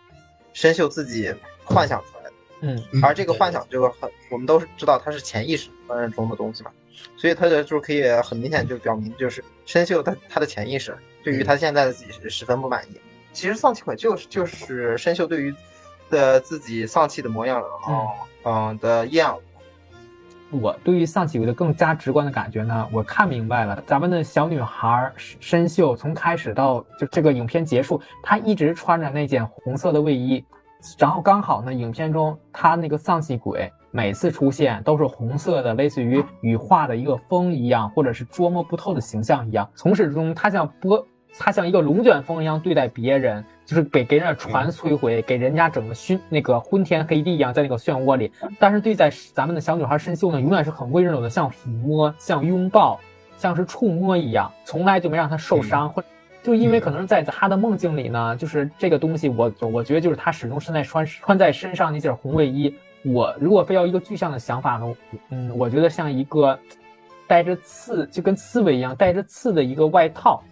[0.52, 5.70] 申秀自己幻想出来的，嗯，而这个幻想就很，我们都是知道它是潜意识
[6.14, 6.70] 中的东西嘛，
[7.16, 13.00] 所以他的就是可以很明显就表明，就是申秀他他的潜意识对于他现在的自己是十分不满意。
[13.32, 15.52] 其实丧气鬼就是就是申秀对于
[16.10, 18.08] 的自己丧气的模样，嗯
[18.44, 19.42] 嗯的厌恶。
[20.60, 30.44] 我对于丧气鬼的更加直观的感觉呢，我看明白了，咱们的小女孩申秀从开始到就这个影片结束，她一直穿着那件红色的卫衣，
[30.98, 41.06] 然后刚好呢，影片中她那个丧气鬼每次出现都是红色的，类似于羽化的一个风一样，或者是捉摸不透的形象一样，从始至终她像波。
[41.38, 48.30] 他像一个龙卷风一样对待别人，就是给给人家船摧毁，给人家整个熏那个昏天黑地一样，在那个漩涡里。
[48.58, 53.00] 但是对待咱们的小女孩申秀呢，永远是很温柔的，像抚摸，像拥抱，
[53.36, 55.90] 像是触摸一样，从来就没让她受伤。
[55.90, 56.02] 或
[56.42, 62.74] 就因为可能在她的梦境里呢，就是这个东西，我我觉得就是她始终身在穿穿在身上那件红卫衣。
[63.02, 64.94] 我如果非要一个具象的想法呢，
[65.30, 66.58] 嗯，我觉得像一个
[67.26, 70.42] 带着刺，就跟刺猬一样带着刺的一个外套。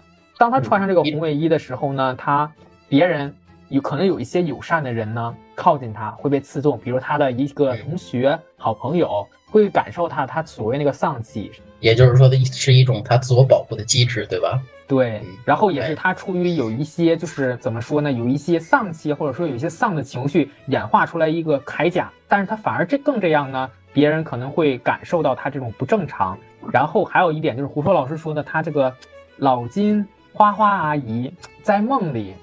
[0.43, 2.53] 当他穿上这个红卫衣的时候呢，他
[2.89, 3.33] 别人
[3.69, 14.61] 有可能有一些友善的人呢靠近他会被刺中，比如他的一个同学、好朋友会感受他他所谓那个丧气，也就是说的是一种他自我保护的机制，对吧？
[14.89, 26.37] 对，然后也是他出于有一些就是怎么说呢，有一些丧气或者说有一些丧的情绪演化出来一个铠甲，但是他反而这更这样呢，别人可能会感受到他这种不正常。
[26.73, 28.93] 然后还有一点就是胡说老师说的，他这个
[29.37, 30.05] 老金。
[30.33, 32.35] 花花阿姨在梦里，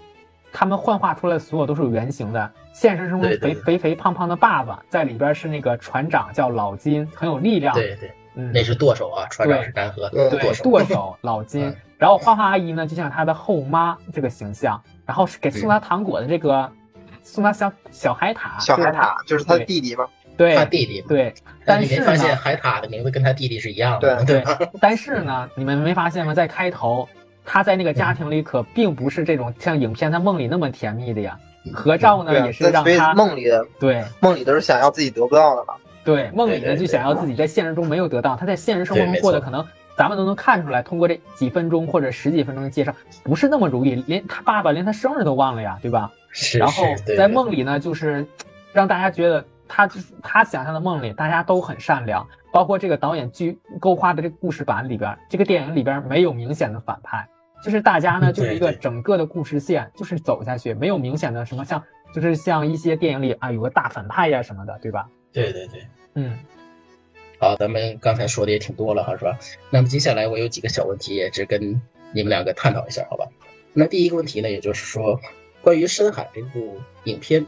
[0.52, 2.52] 他们幻化出来所有都是有原型的。
[2.72, 7.74] 现实生活中肥肥肥胖胖的爸爸在里边是那个船长，叫老金，很有力量。
[7.74, 10.08] 对对，嗯，那是舵手啊，船长是干河。
[10.10, 11.76] 对，舵手 老金。
[11.98, 14.82] 然后花花阿姨呢，就像他的后妈这个形象。
[15.06, 16.72] 然后是给送他糖果的这个，
[17.24, 18.64] 送他小小海獭。
[18.64, 20.08] 小海獭就是他弟弟吗？
[20.38, 21.02] 对，他弟弟。
[21.02, 21.34] 对，
[21.66, 24.24] 但是发现海獭的名字跟他弟弟是一样的。
[24.24, 24.58] 对对。
[24.80, 26.34] 但是呢，你们没发现吗？
[26.34, 27.10] 在开头。
[27.52, 31.36] 他在那个家庭里可并不是这种像影片他梦里那么甜蜜的呀。
[31.74, 35.74] 合照呢也是让他梦里的对梦里都是想要自己得不到的嘛。
[36.04, 39.66] 对，梦里呢就想要自己在现实中没有得到，他在现实生活中过得可能
[39.98, 46.12] 咱们都能看出来，通过这几分钟或者十几分钟的介绍，不是那么如意，连他爸爸连他生日都忘了呀，对吧？
[46.30, 46.60] 是。
[46.60, 46.84] 然后
[47.18, 48.26] 在梦里呢，就是
[48.72, 49.90] 让大家觉得他
[50.22, 57.28] 他想象的梦里大家都很善良，包括这个导演剧勾画的这个故事版里边，这个电影里边没有明显的反派。
[57.64, 65.08] 就是大家呢，就是一个整个的故事线，就是走下去，没有明显的什么像，就是像一些电影里啊有个大反派呀什么的，对吧？
[65.34, 66.38] 对对对，嗯。
[67.40, 69.38] 好，咱们刚才说的也挺多了哈，是吧？
[69.70, 71.82] 那么接下来我有几个小问题，也是跟
[72.14, 73.26] 你们两个探讨一下，好吧？
[73.74, 75.20] 那第一个问题呢，也就是说，
[75.62, 77.46] 关于《深海》这部影片，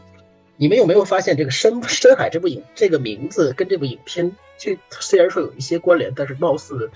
[0.56, 6.90] 你们有没有发现这个《深深海》这部影这个名字跟这部影片，这虽然说有一些关联，但是貌似。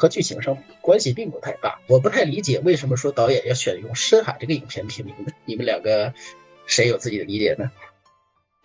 [0.00, 5.30] 和剧情上关系并不太大，我不太理解为什么说导演要选用《深海》这个影片片名呢？
[5.44, 6.10] 你们两个
[6.64, 7.70] 谁有自己的理解呢？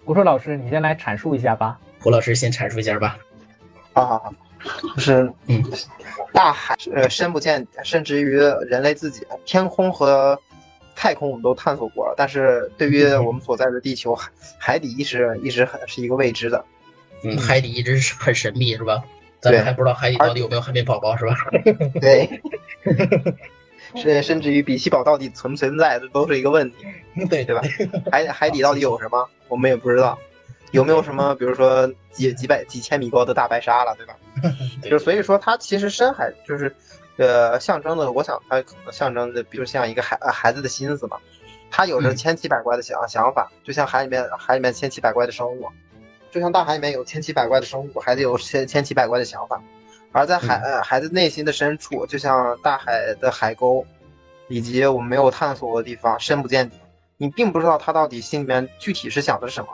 [0.05, 1.77] 胡说老师，你先来阐述一下吧。
[1.99, 3.17] 胡老师先阐述一下吧。
[3.91, 4.33] 好好好，
[4.95, 5.61] 就是嗯，
[6.31, 8.29] 大海呃深不见底，甚至于
[8.69, 10.39] 人类自己，天空和
[10.95, 16.63] 太空我们都探索过了，但是对于我们所在的地球海海底一直一直很是一个未知的。
[17.25, 19.03] 嗯，海底一直是很神秘，是吧？
[19.45, 21.35] 咱们还不知道海底到底有没有海绵宝宝，是吧？
[22.01, 22.41] 对，
[23.95, 26.77] 甚甚至于比奇堡到底存不存在，这都是一个问题。
[27.29, 27.61] 对对吧？
[28.11, 30.17] 海海底到底有什么，我们也不知道。
[30.71, 34.15] 有没有什么，比如说几几百几千米高的大白鲨了，对吧？
[34.89, 36.75] 就所以说，它其实深海就是，
[37.17, 41.17] 呃，象征的，我想它可能象征的，比如像一个孩孩子的心思嘛。
[41.71, 45.67] 他有着千奇百怪的想想法，就像海里面海里面千奇百怪的生物。
[46.35, 49.63] 就像大海里面有千奇百怪的生物，孩子有千千奇百怪的想法，
[50.11, 53.85] 而在海呃孩子内心的深处，就像大海的海沟，
[54.49, 56.75] 以及我们没有探索过的地方，深不见底。
[57.15, 59.69] 你并不知道他到底心里面具体是想的是什么。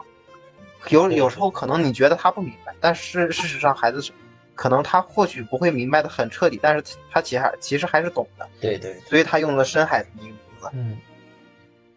[0.90, 4.12] 有有时候可能你觉得他不明白，但是事实上孩子是
[4.54, 10.68] 可能他或许不会明白的很彻底，但是他其实其实还是懂的，对对，所以他用了深海这么一个名字。
[10.74, 10.96] 嗯，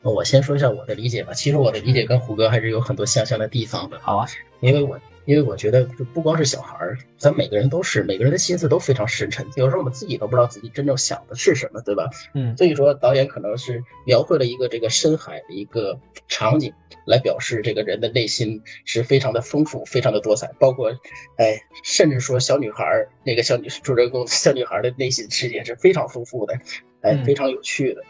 [0.01, 1.33] 我先说一下我的理解吧。
[1.33, 4.27] 其实我的理解跟虎哥还是有很多相像的地方的，好啊，
[4.65, 12.09] 因为我因为我觉得就不光是小孩儿，咱每个人都是，每个人的心思都非常深沉，有时候我们自己都不知道自己真正想的是什么，对吧？
[12.35, 16.71] 嗯，所以说导演可能是描绘了一个这个深海的一个场景，
[17.07, 20.91] 来表示这个人的内心是非常的丰富、非常的多彩，包括，
[21.37, 26.53] 哎，甚至说小女孩儿那个小女主人公小女孩的内心世界是非常丰富的，
[27.01, 28.03] 哎，嗯非常有趣的，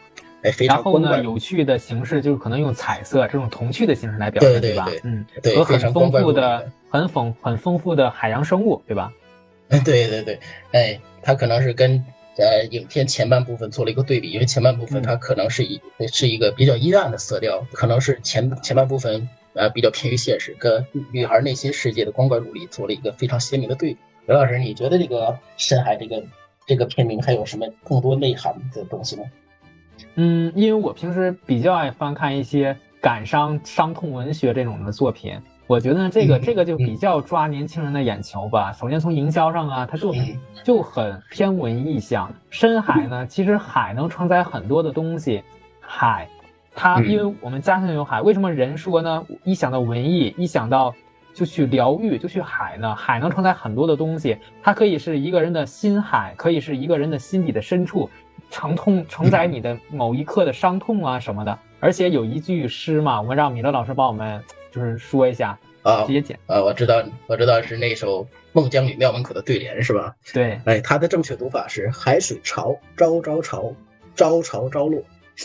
[0.46, 5.00] 哎，非然后呢，有趣的形式就是可能用彩色这种童趣的形式来表现，吧对吧对？
[5.02, 9.12] 嗯，对和很丰富的很丰很丰富的海洋生物，对吧？
[9.68, 10.38] 嗯，对对对，
[10.70, 12.02] 哎，它可能是跟
[12.38, 15.80] 呃影片前半部分做了一个对比，因为前半部分嗯它可能是一
[16.12, 23.98] 是一个比较阴暗的色调，可能是前前半部分呃比较偏于现实，跟女孩内心世界的光怪陆离做了一个非常鲜明的对比。
[24.26, 26.22] 刘老师，你觉得这个深海这个
[26.66, 29.24] 这个片名还有什么更多内涵的东西吗？
[30.16, 38.72] 嗯，因为我平时比较爱翻看一些感伤、伤痛文学这种的作品，我觉得这个、嗯这个就比较抓年轻人的眼球吧。
[38.72, 42.32] 首先从营销上啊，它就嗯就很偏文艺向。
[42.50, 45.42] 深海呢，其实海能承载很多的东西，
[45.80, 46.28] 海，
[46.74, 49.24] 它嗯因为我们家乡有海，为什么人说呢？
[49.44, 50.94] 一想到文艺，一想到
[51.34, 52.94] 就去疗愈，就去海呢？
[52.94, 58.08] 海能承载很多的东西，它可以是一个人的心海，可以是一个人的心底的深处，
[58.50, 61.58] 承痛承载你的某一刻的伤痛啊什么的。
[61.78, 66.38] 而且有一句诗嘛，我们让米勒老师帮我们就是说一下，啊直接讲。
[66.46, 70.16] 啊，我知道我知道是那首《孟姜女庙门口的对联》是吧？
[70.32, 73.74] 对，哎，它的正确读法是海水潮，朝朝潮，
[74.14, 75.02] 朝潮朝落。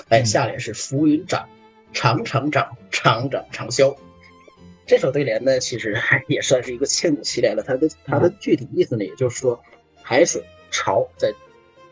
[0.08, 1.48] 哎，嗯下联是浮云涨，
[1.92, 3.94] 长长涨，长涨长消。
[4.88, 7.62] 这首对联呢，其实还也算是一个千古奇联了。
[7.62, 9.62] 它的它的具体意思呢，也就是说，
[10.02, 11.30] 海水潮在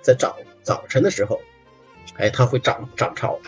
[0.01, 1.39] 在早早晨的时候，
[2.17, 3.39] 哎，它会涨涨潮，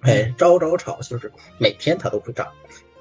[0.00, 2.46] 哎，朝朝潮就是每天它都会涨，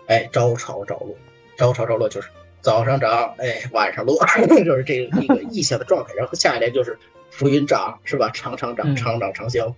[0.07, 1.15] 哎，朝潮朝落，
[1.57, 2.29] 朝潮朝落就是
[2.61, 4.17] 早上涨，哎，晚上落，
[4.65, 6.13] 就是这个一个意象的状态。
[6.13, 6.97] 然后下一联就是
[7.31, 8.29] 浮云涨，是吧？
[8.33, 8.95] 长长长，嗯。
[8.95, 9.73] 长长长消，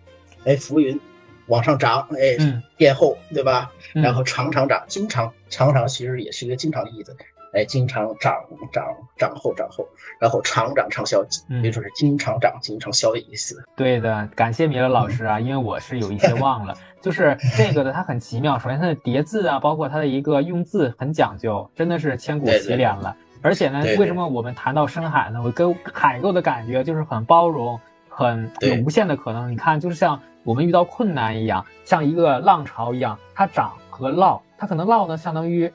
[0.45, 0.99] 哎，浮云
[1.47, 3.71] 往上涨，哎，嗯，变厚，对吧？
[3.93, 4.01] 嗯。
[4.03, 7.15] 然后长长涨，经常常常其实也是一个经常的意思，
[7.54, 8.34] 哎，经常长
[8.72, 8.86] 长
[9.18, 9.86] 长后长后，
[10.20, 13.62] 然后长长长消，嗯也就是经常长经常消的意思。
[13.76, 18.58] 对的，感谢米勒老师啊，因为我是有一些忘了， 就是这个的它很奇妙。
[18.58, 23.16] 首先它的叠字啊，包括它的一个用字很讲究，真的是千古奇联了。
[23.44, 25.42] 而且呢，为什么我们谈到深海呢？
[25.44, 29.52] 我跟海给我的感觉就是很包容，很有无限的可能。
[29.52, 35.72] 你看，就是像我们遇到困难一样，像一个浪潮一样，它涨和落，它可能落呢，相当于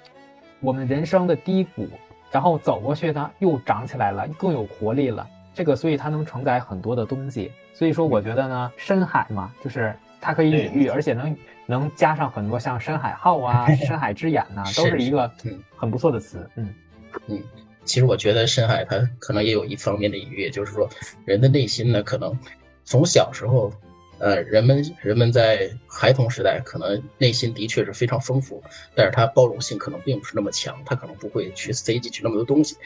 [0.61, 1.89] 我们人生的低谷，
[2.31, 5.27] 然后走过去呢，又长起来了，更有活力了。
[5.55, 7.51] 这个，所以它能承载很多的东西。
[7.73, 16.49] 所以说，我觉得呢，深海嘛，就是它可以隐喻，而且能能加上很多像深海号啊、 深海之眼呐、是都是一个嗯很不错的词。
[16.57, 16.75] 嗯
[17.29, 17.43] 嗯，
[17.85, 20.89] 其实我觉得深海它可能也有一方面的隐喻，就是说
[21.25, 22.39] 人的内心呢，可能
[22.85, 23.73] 从小时候，
[24.19, 28.63] 呃，人们人们在孩童时代可能内心的确是非常丰富，
[28.95, 32.77] 但是他包容性可能并不是那么强，他可能不会去塞进去那么多东西，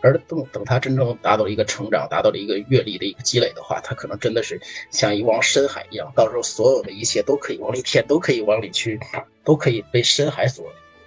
[0.00, 8.98] 而等等他真正达到了一个成长，达到了一个阅历的一个积累的话，他可能真的是像一汪深海一样，到时候所有的一切都可以往里填，都可以往里去，
[9.44, 10.64] 都可以被深海所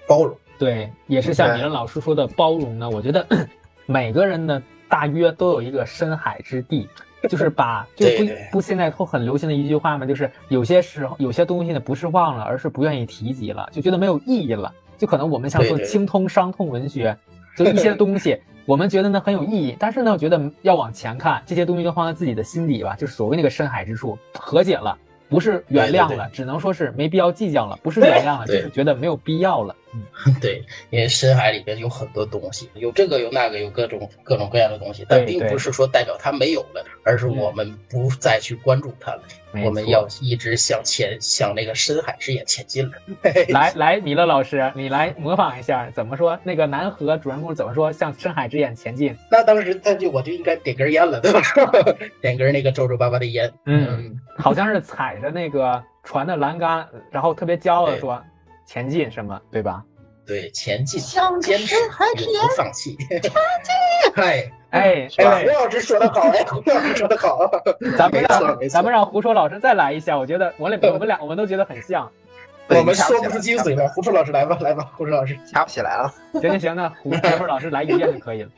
[0.07, 0.37] 包容。
[0.59, 2.87] 对，也是像对米勒老师说的包容呢。
[2.87, 3.25] 我觉得
[3.87, 6.87] 每个人呢，大约都有一个深海之地，
[7.29, 14.71] 就是把就不不现在都很流行的一句话嘛，就是有些时候有些东西呢不是忘了，而是不愿意提及了，就觉得没有意义了。
[14.97, 17.17] 就可能我们想说对对精通伤痛文学，
[17.57, 18.39] 就一些东西。
[18.67, 24.95] 我们觉得呢很有意义，但是呢，我觉得要往前看，这些东西都放在自己的心底吧，就是所谓那个深海之处，和解了，
[25.27, 29.75] 不是原谅了，只能说是没必要计较了，不是原谅了，就是觉得没有必要了。
[29.93, 42.91] 嗯， 对，因为深海里边有很多东西，有这个有那个，有各种各种各样的东西，但并不是说代表它没有了，而是我们不再去关注它了，没我们要一直向前，向那个深海之眼前进了。
[43.49, 46.39] 来来，米勒老师，你来模仿一下，怎么说？
[46.43, 47.91] 那个南河主人公怎么说？
[47.91, 49.15] 向深海之眼前进。
[49.29, 51.41] 那当时他就我就应该点根烟了，对吧？
[52.21, 53.51] 点根那个皱皱巴巴的烟。
[53.65, 58.23] 嗯，好像是踩着那个船的栏杆，然后特别骄傲的说
[58.71, 59.83] 前进什么，对吧？
[60.25, 62.95] 对，前进，向坚持，深海之永不放弃。
[64.15, 67.51] 哎，哎哎，哎胡，老师说的好，哎，胡老师说的好。
[67.97, 72.09] 咱们让咱们让胡说老师再来一下，我觉得我俩我们俩我们都觉得很像。
[72.69, 75.37] 我们说不出精髓了，来，胡说老师来吧，来吧，胡说老师。
[75.45, 76.13] 掐不起来了。
[76.39, 78.49] 行行行，那胡胡说老师来一遍就可以了。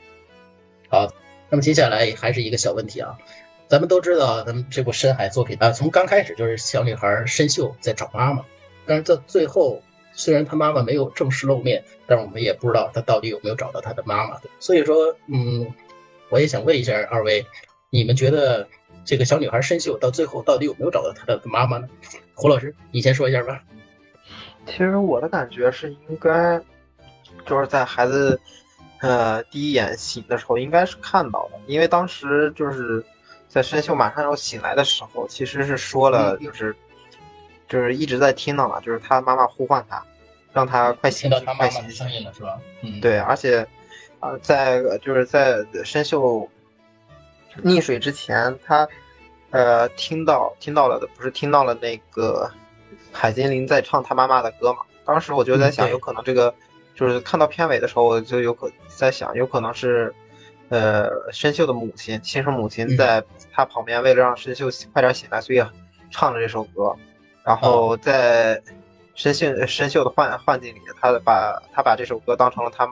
[0.89, 1.07] 好
[1.49, 3.18] 那么接下来还是一个小问题啊，
[3.68, 8.45] 咱们都知道，咱们这部深海作品啊，从刚开始就是小女孩深秀在找妈妈，
[8.86, 9.82] 但是到最后，
[10.14, 14.39] 虽然他妈妈没有正式露面，但是我们也不知道他到底有没有找到他的妈妈。
[14.59, 15.68] 所以说，嗯，
[16.30, 17.45] 我也想问一下二位，
[17.89, 18.68] 你们觉得
[19.03, 21.88] 这个小女孩申秀到最后到底有没有找到她的妈妈呢？
[22.34, 23.61] 胡老师，你先说一下吧。
[24.66, 26.61] 其实我的感觉是应该，
[27.45, 28.39] 就是在孩子。
[29.01, 33.03] 呃，第一眼醒的时候应该是看到的，因为当时就是
[33.49, 36.74] 在深秀马上要醒来的时候，其实是说了，就是
[37.68, 40.03] 就是一直在听到嘛，就是他妈妈呼唤他，
[40.51, 42.59] 让他快醒，快醒声音了是吧？
[42.82, 43.66] 嗯，对，而且
[44.20, 46.49] 啊，在就是在深秀
[47.64, 48.88] 溺水之前，他
[49.51, 52.49] 呃听到听到了的不是听到了那个
[53.11, 54.80] 海精灵在唱他妈妈的歌嘛？
[55.05, 56.53] 当时我就在想，有可能这个。
[56.95, 60.14] 就是看到片尾的时候，我就有可在想，有可能是，
[60.70, 65.64] 呃，申秀的母亲，亲生母亲，在他旁边，为了让申秀快点醒来，所以
[66.11, 66.95] 唱了这首歌。
[67.46, 68.62] 然后在
[69.16, 72.89] 申秀申秀的幻幻境里，他把他把这首歌当成了他，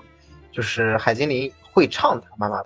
[0.52, 2.66] 就是海精灵会唱他妈妈的。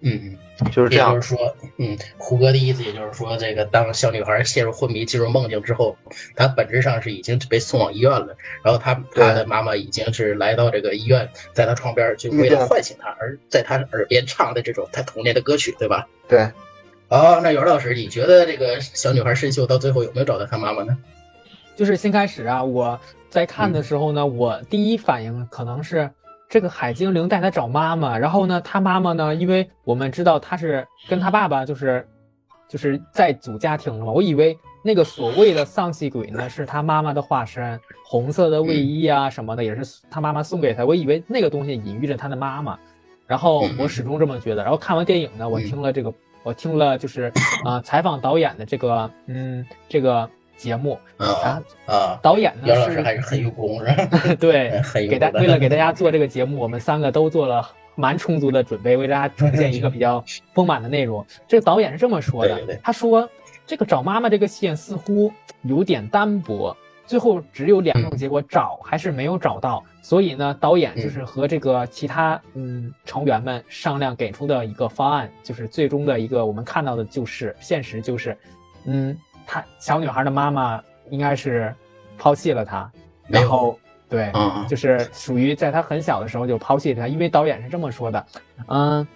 [0.00, 1.12] 嗯嗯，就是这样。
[1.12, 5.96] 就是说，嗯，胡歌的意思，也就是说，这个当小女孩陷入昏迷、进入梦境之后，
[6.36, 8.36] 她本质上是已经被送往医院了。
[8.62, 16.06] 然后她她的妈妈已经是来到这个医院，在她床边，就为了唤醒她，而在她耳边唱的这种她童年的歌曲，对吧？
[16.28, 16.48] 对。
[17.08, 20.96] 好，那袁老师，你觉得这个小女孩深秀到最后有没有找到她妈妈呢？
[21.74, 22.98] 就是先开始啊，我
[23.30, 26.10] 在看的时候呢，我第一反应可能是。
[26.50, 29.34] 这个海精灵带她找妈妈，然后呢，她妈妈呢？
[29.34, 32.08] 因为我们知道她是跟她爸爸就是，
[32.66, 34.10] 就是在组家庭了嘛。
[34.10, 40.86] 我以为那个所谓的丧气鬼呢，是她妈妈的化身，红色的卫衣啊什么的，也是她妈妈送给她。
[40.86, 42.78] 我以为那个东西隐喻着她的妈妈，
[43.26, 44.62] 然后我始终这么觉得。
[44.62, 46.10] 然后看完电影呢，我听了这个，
[46.42, 47.32] 我听了就是
[47.64, 50.28] 啊采访导演的这个，嗯，这个。
[50.58, 52.18] 节目啊啊！
[52.20, 52.66] 导演呢？
[52.66, 54.34] 杨老师还是很有功，是吧？
[54.40, 57.64] 对，给大为了给大家做这个节目，我们三个都做了
[57.94, 60.24] 蛮充足的准备，为大家呈现一个比较
[60.54, 61.24] 丰满的内容。
[61.46, 63.30] 这个导演是这么说的，他说
[63.68, 65.32] 这个找妈妈这个线似乎
[65.62, 66.76] 有点单薄，
[67.06, 69.84] 最后只有两种结果：找还是没有找到。
[70.08, 78.34] 所以呢，导演就是和这个其他嗯成员们商量，给出的一个方案，就是最终的一个我们看到的就是现实就是
[78.84, 79.14] 嗯。
[79.50, 81.74] 她小女孩的妈妈应该是
[82.18, 82.90] 抛弃了她，
[83.26, 84.30] 然后对，
[84.68, 88.26] 就是属于在她很小的时候就抛弃她，因为导演是这么说的，
[88.66, 89.06] 嗯，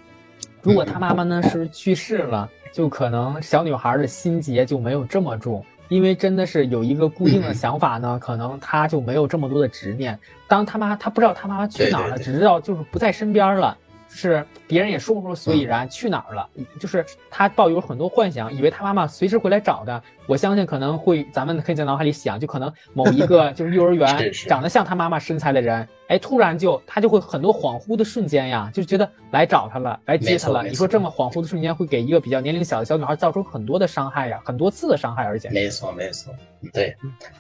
[0.63, 5.63] 如果她妈妈呢是去世了，就可能小女孩的心结就没有这么重，
[5.93, 10.19] 因为真的是有一个固定的想法呢，可能他就没有这么多的执念。
[10.49, 13.77] 当他妈，他不知道他妈妈去哪了，只知道就是不在身边了。
[14.15, 16.47] 是别人也说不出所以然，去哪儿了？
[16.79, 20.03] 就是他抱有很多幻想，以为他妈妈随时会来找的。
[20.27, 30.63] 我相信可能会，咱们可以在脑海里想，就可能某一个 就是幼儿园长得像他妈妈身材的人，哎，突然就他就会很多恍惚的瞬间呀，就觉得来找他了，来接他了。
[30.63, 36.33] 你说这么恍惚的瞬间会给一个比较年龄小的小女孩造成很多的伤害呀，很多次的伤害，而且没错没错，
[36.73, 36.95] 对，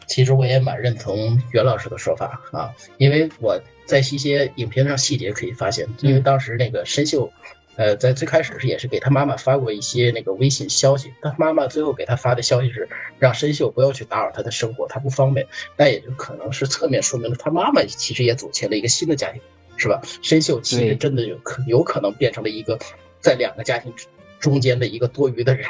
[0.07, 3.59] 其实我也蛮认同袁老师的说法啊，因为我。
[3.85, 7.31] 在一些影片上细节可以发现，因为当时那个申秀，
[7.77, 15.47] 呃，在最开始是也是给他妈妈发过一些那个微信消息，他妈妈最后给他发的消息是让申秀不要去打扰他的生活，他不方便。
[15.77, 19.41] 那也就可能是侧面说明了他妈妈其实也组建了一个新的家庭，
[19.77, 20.01] 是吧？
[20.21, 22.79] 申秀其实真的有可有可能变成了一个
[23.21, 23.93] 在两个家庭
[24.39, 25.67] 中间的一个多余的人。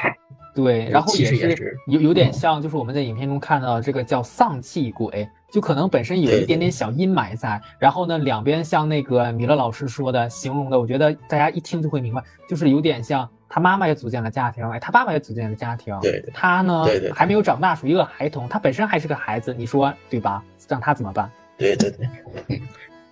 [0.55, 5.27] 对，然后也是有有点像，就是我们在影片中看到这个叫丧气鬼。
[5.51, 20.43] 就可能本身有一点点小阴霾在，然后呢，两边像那个米勒老师说的形容的，我觉得大家一听就会明白，就是有点像他妈妈也组建了家庭，哎，他爸爸也组建了家庭，对，他呢还没有长大，属于一个孩童，他本身还是个孩子，你说对吧？
[20.67, 21.29] 让他怎么办？
[21.55, 22.09] 对对对，
[22.47, 22.59] 嗯。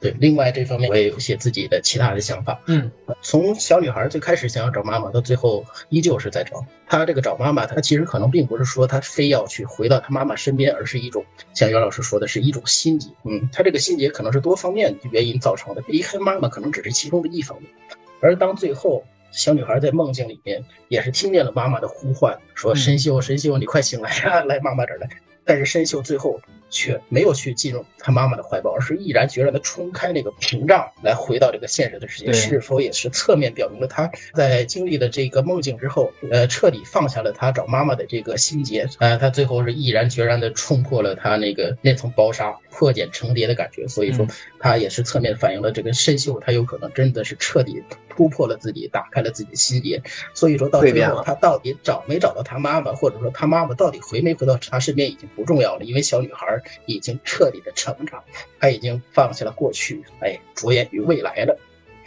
[0.02, 2.60] 对，另外这方面我也有些自己的其他的想法。
[2.66, 2.92] 嗯，
[3.22, 6.66] 从小女孩最开始想要找妈妈，到最后依旧是在找。
[6.88, 11.24] 她这个找妈妈，她其实可能并不是说她非要去回到她妈妈身边，而是一种
[11.54, 13.12] 像袁老师说的是一种心结。
[13.26, 17.72] 嗯，她这个心结可能是多方面原因造成的，离开妈妈可能只是其中的一方面。
[18.20, 25.08] 而当最后小女孩在梦境里面也是听见了妈妈的呼唤，说：“申秀，申秀，你快醒来呀，来妈妈这儿来。”
[25.46, 26.40] 但是申秀最后
[26.72, 32.34] 却没有去进入他妈妈的怀抱，而是毅然决然的冲开那个屏障，来回到这个现实的世界。
[32.34, 38.88] 是否也是侧面表明了他在经历了这个梦境之后，呃，彻底放下了他找妈妈的这个心结？
[39.00, 43.88] 呃，他最后是毅然决然的冲破了他那个那层薄纱，破茧成蝶的感觉。
[43.88, 44.26] 所以说，
[44.60, 50.02] 他也是侧面反映了这个申秀，他有可能真的是彻底突破了自己，打开了自己的心结。
[50.34, 58.24] 所以说到最后，他到底找没找到他妈妈，或者说他妈妈到底回没回到他身边，已经不重要了，因为小女孩已经彻底的成长，
[58.60, 61.58] 他已经放下了过去，哎，着眼于未来了。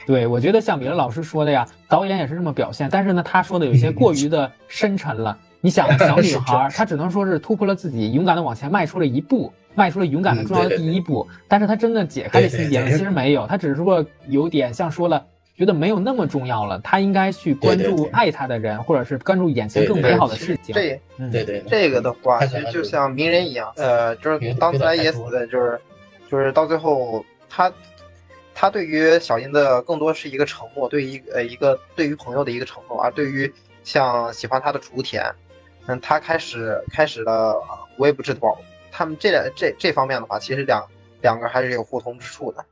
[0.07, 5.38] 对，我觉得像米勒老师说的呀，导演也是这么表现，但是呢，他说的有些过于的深沉了。
[5.62, 11.26] 你想，小女孩 她只能说是突破了自己，勇敢的往前迈出了一步，迈出了勇敢的重要的第一步。
[11.48, 15.24] 但是她真的解开了心结，其实没有，她只是说有点像说了，
[15.57, 20.74] 觉得没有那么重要了，他应该去关注爱他的人，或者是关注眼前更美好的事情。
[20.74, 25.80] 这，嗯对对，这个的话，其实就像鸣人一样，呃，就是当自来也死的，就是，
[26.30, 27.72] 就是到最后他。
[28.57, 33.52] 他对于小英的更多是一个承诺，对于呃一个对于朋友的一个承诺，而对于
[33.82, 35.24] 像喜欢他的雏田，
[35.86, 37.61] 嗯，他开始开始了
[37.96, 38.57] 我也不知道，
[38.92, 40.86] 他们这两这这方面的话，其实两
[41.20, 42.64] 两个还是有互通之处的。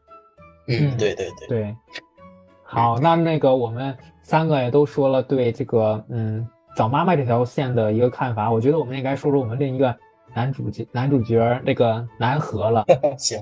[0.68, 1.76] 嗯，对对对对。
[2.72, 9.94] 好，那那个我们三个也都说了对这个嗯找妈妈这条线的一个看法，我觉得我们应该说说我们另一个
[10.32, 12.82] 男主角男主角那个南河了。
[13.18, 13.38] 行。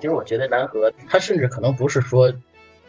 [0.00, 2.32] 其实我觉得南河他甚至可能不是说，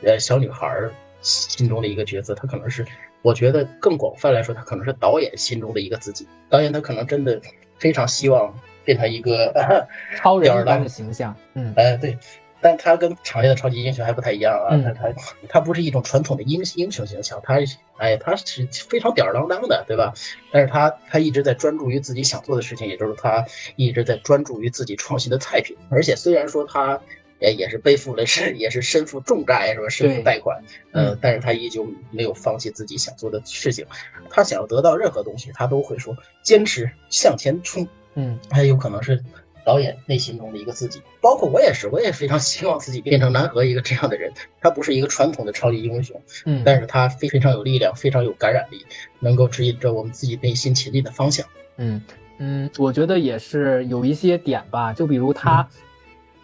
[0.03, 0.73] 呃，小女孩
[1.19, 2.85] 心中的一个角色，他可能是，
[3.21, 6.25] 我觉得更广泛来说，他可能是导演心中的一个自己。
[6.49, 7.41] 导演他可能真的
[7.77, 8.53] 非常希望
[8.85, 9.53] 变成一个
[10.15, 11.35] 超人般的形象。
[11.55, 12.17] 嗯，哎，对。
[12.61, 15.13] 但他跟常见的超级英雄还不太一样啊，他他
[15.47, 17.59] 他不是一种传统的英英雄形象，他
[17.97, 20.13] 哎他是非常吊儿郎当的，对吧？
[20.51, 23.45] 但是他他一直在专注于自己想做的事情，也就是他
[23.75, 25.75] 一直在专注于自己创新的菜品。
[25.89, 26.99] 而且虽然说他
[27.39, 29.87] 也也是背负了是也是身负重债是吧？
[29.87, 33.85] 身负贷款，嗯，但是他依旧没有放弃自己想做的事情。
[34.29, 37.87] 他想要得到任何东西，他都会说坚持向前冲。
[38.15, 39.23] 嗯，还有可能是。
[39.65, 44.31] 导演内心中的一个自己，包括我也是，我也 非常希望自己变成南河一个这样的人。
[44.61, 48.85] 他不是一个传统的超级英雄，嗯，但是他非非常有力量，非常有感染力，
[49.19, 51.45] 能够指引着我们自己内心前进的方向。
[51.77, 52.01] 嗯
[52.37, 55.67] 嗯，我觉得也是有一些点吧，就比如他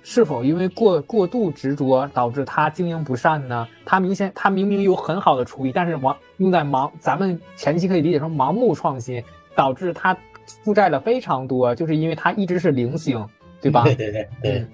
[0.03, 3.68] 是否因为过过度执着导致他经营不善呢？
[3.86, 9.24] 他明显他明明有很好的厨艺，但是盲用在盲，咱们前期可以理解成盲目创新，
[9.55, 10.16] 导致他。
[10.63, 13.27] 负债了非常多，就是因为他一直是零星，
[13.61, 13.83] 对吧？
[13.83, 14.67] 对对对对，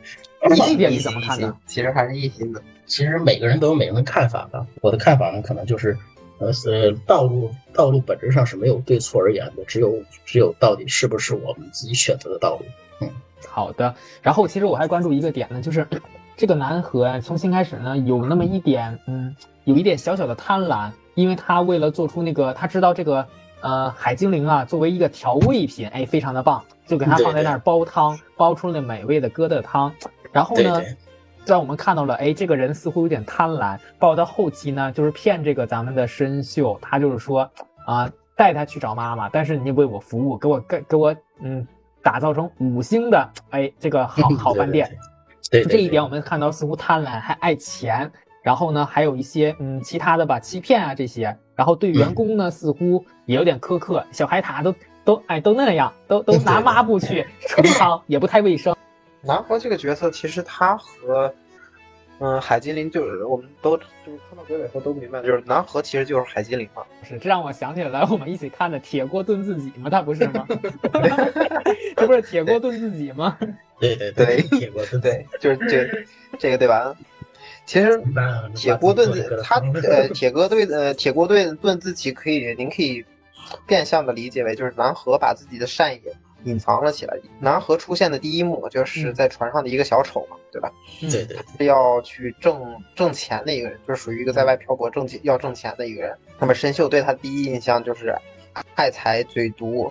[0.55, 1.55] 这一点你怎么看呢？
[1.65, 2.61] 其实还是一心的。
[2.85, 4.65] 其实每个人都有每个人的看法吧。
[4.81, 5.97] 我的看法呢，可能就是，
[6.39, 9.95] 呃，是道路道路本质上是没有对错而言的，只有
[10.25, 12.65] 只有到底是不是我们自己选择的道路。
[12.99, 13.09] 嗯，
[13.47, 13.95] 好的。
[14.21, 15.87] 然后其实我还关注一个点呢，就是
[16.35, 23.25] 这个南河从新开始呢有那么一点，嗯，有一点小小的贪婪，因为他为了做出那个，他知道这个。
[23.61, 29.93] 呃，海精灵啊，作为一个调味品，哎，非常的棒，就给它放在那儿煲汤，煲出了美味的疙瘩汤。
[30.31, 30.81] 然后呢，
[31.45, 33.77] 在我们看到了，哎，这个人似乎有点贪婪。
[33.99, 37.49] 包括到后期呢，就是骗这个咱们的申秀，他就是说
[37.85, 41.67] 啊，带他去找妈妈，但是你为我服务，给我给给我嗯，
[42.01, 44.89] 打造成五星的哎，这个好好饭店。
[45.41, 48.11] 就这一点，我们看到似乎贪婪还爱钱。
[48.41, 51.37] 然后呢，还有一些嗯其他的吧，欺骗啊这些。
[51.55, 54.05] 然后对员工呢，似乎也有点苛刻。
[54.11, 54.73] 小海獭都
[55.03, 58.75] 都哎都那样，都都拿抹布 去盛汤，也不太卫生。
[59.23, 61.31] 南河这个角色，其实他和
[62.19, 66.81] 嗯海精灵就是我们都就是看到结尾后都明白，就是南河其实就是海精灵嘛。
[67.03, 69.89] 是，这让我想起来我们一起看的《铁锅炖自己》吗？
[69.91, 70.45] 他不是吗？
[71.95, 73.37] 这不是铁锅炖自己吗？
[73.79, 75.87] 对对对，铁锅炖对，就是这
[76.39, 76.95] 这个对吧？
[77.71, 78.03] 其实
[78.53, 83.01] 铁锅炖自他呃铁锅炖呃铁锅炖炖自己可以您可以
[83.65, 86.01] 变相的理解为就是南河把自己的善意
[86.43, 87.17] 隐藏了起来。
[87.39, 90.69] 南河出现的第一幕就是在船上的一个小丑嘛，对吧？
[90.99, 92.61] 对对，是要去挣
[92.93, 96.13] 挣钱的一个人，就是属于一个在外漂泊挣钱要挣钱的一个人。
[96.39, 98.13] 那么申秀对他第一印象就是
[98.75, 99.89] 爱财嘴毒，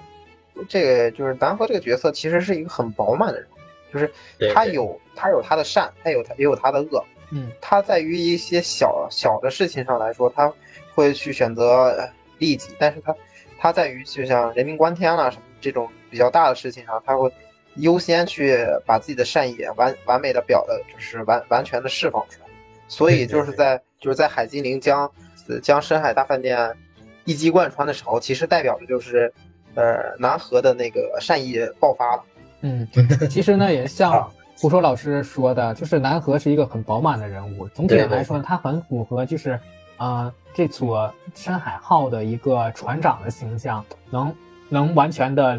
[0.68, 3.48] 这个就是南河这个角色其实是一个很饱满的人，
[3.90, 4.12] 就是
[4.52, 7.02] 他有他有他的善，他有他也有他的恶。
[7.30, 10.52] 嗯，他在于一些小小的事情上来说，他
[10.94, 12.08] 会去选择
[12.38, 13.14] 利己，但是他
[13.58, 17.32] 他在于就像人命关天了什么这种比较大的事情上，他会
[17.76, 22.48] 优先去把自己的善意完完美的表的，就是完完全的释放出来。
[22.88, 25.08] 所以就是在就是在海精灵将
[25.62, 26.76] 将深海大饭店
[27.24, 29.32] 一击贯穿的时候，其实代表的就是
[29.76, 32.24] 呃南河的那个善意爆发了。
[32.62, 32.88] 嗯，
[33.30, 34.28] 其实呢，也像
[34.60, 37.66] 胡说老师说的，就是南河是一个很饱满的人物。
[37.68, 39.58] 总体上来说呢，他很符合就是
[39.96, 44.34] 啊这所深海号的一个船长的形象，能
[44.68, 45.58] 能完全的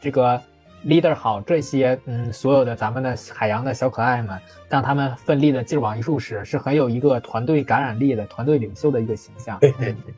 [0.00, 0.42] 这个
[0.84, 4.36] leader 好这些嗯所有的咱们的海洋的小可爱们，
[4.68, 9.60] 让他们奋力的劲往一处使，是很有一个团队感染力的团队领袖的一个形象。
[9.60, 10.12] 对对对。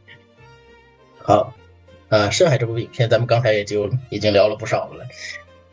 [1.19, 1.53] 好，
[2.09, 5.05] 呃，深海这部影片咱们刚才也就已经聊了不少了。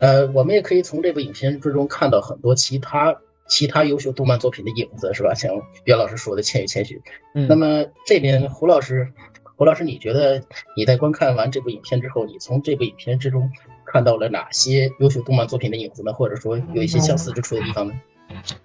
[0.00, 5.34] 呃，我们也可以从这部影片之中看到很多其他其他优秀动漫作品的影子，是吧？
[5.34, 5.50] 像
[5.84, 6.96] 袁老师说的《千与千寻》。
[7.34, 7.46] 嗯。
[7.48, 9.12] 那么这边胡老师，
[9.56, 10.42] 胡老师，你觉得
[10.76, 13.50] 你在观看完这部影片之后，你从这部影片之中
[13.84, 16.12] 看到了哪些优秀动漫作品的影子呢？
[16.12, 17.94] 或者说有一些相似之处的地方呢？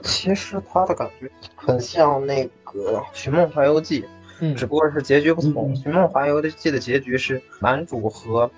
[0.04, 4.02] 其实他的感觉很像那个《寻梦环游记》，
[4.40, 5.76] 嗯，只不过是结局不同。
[5.84, 8.50] 《寻梦环游记》的结局是男主和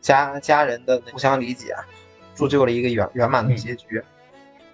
[0.00, 1.74] 家家人的互相理解。
[2.34, 4.02] 铸就了一个圆圆满的结局，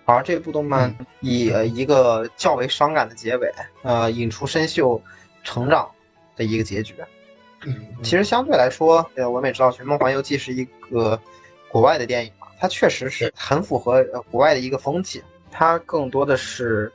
[0.06, 3.52] 而这部动漫以一个较为伤感的结尾，
[3.82, 5.00] 呃，引出深秀
[5.44, 5.88] 成长
[6.36, 6.94] 的一个结局。
[7.66, 11.20] 嗯，其实相对来说，呃，我们也知道《寻梦环游记》是一个
[11.68, 15.22] 国外的电影嘛，它确实是很符合国外的一个风气。
[15.50, 16.90] 它更多的是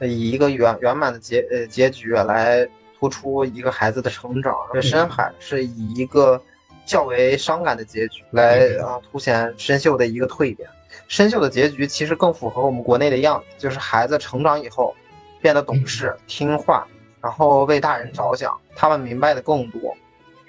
[0.00, 2.64] 以一个圆圆满的结呃结局来
[3.00, 4.54] 突出一个孩子的成长。
[4.72, 6.40] 而深海是以一个。
[6.84, 10.68] 较为伤感的结局来啊，凸显深秀的一个蜕变。
[11.08, 14.94] 深秀的结局其实更符合我们国内的样子，就是孩子成长以后
[15.42, 16.86] 变得懂事、听话，
[17.20, 19.94] 然后为大人着想，他们明白的更多。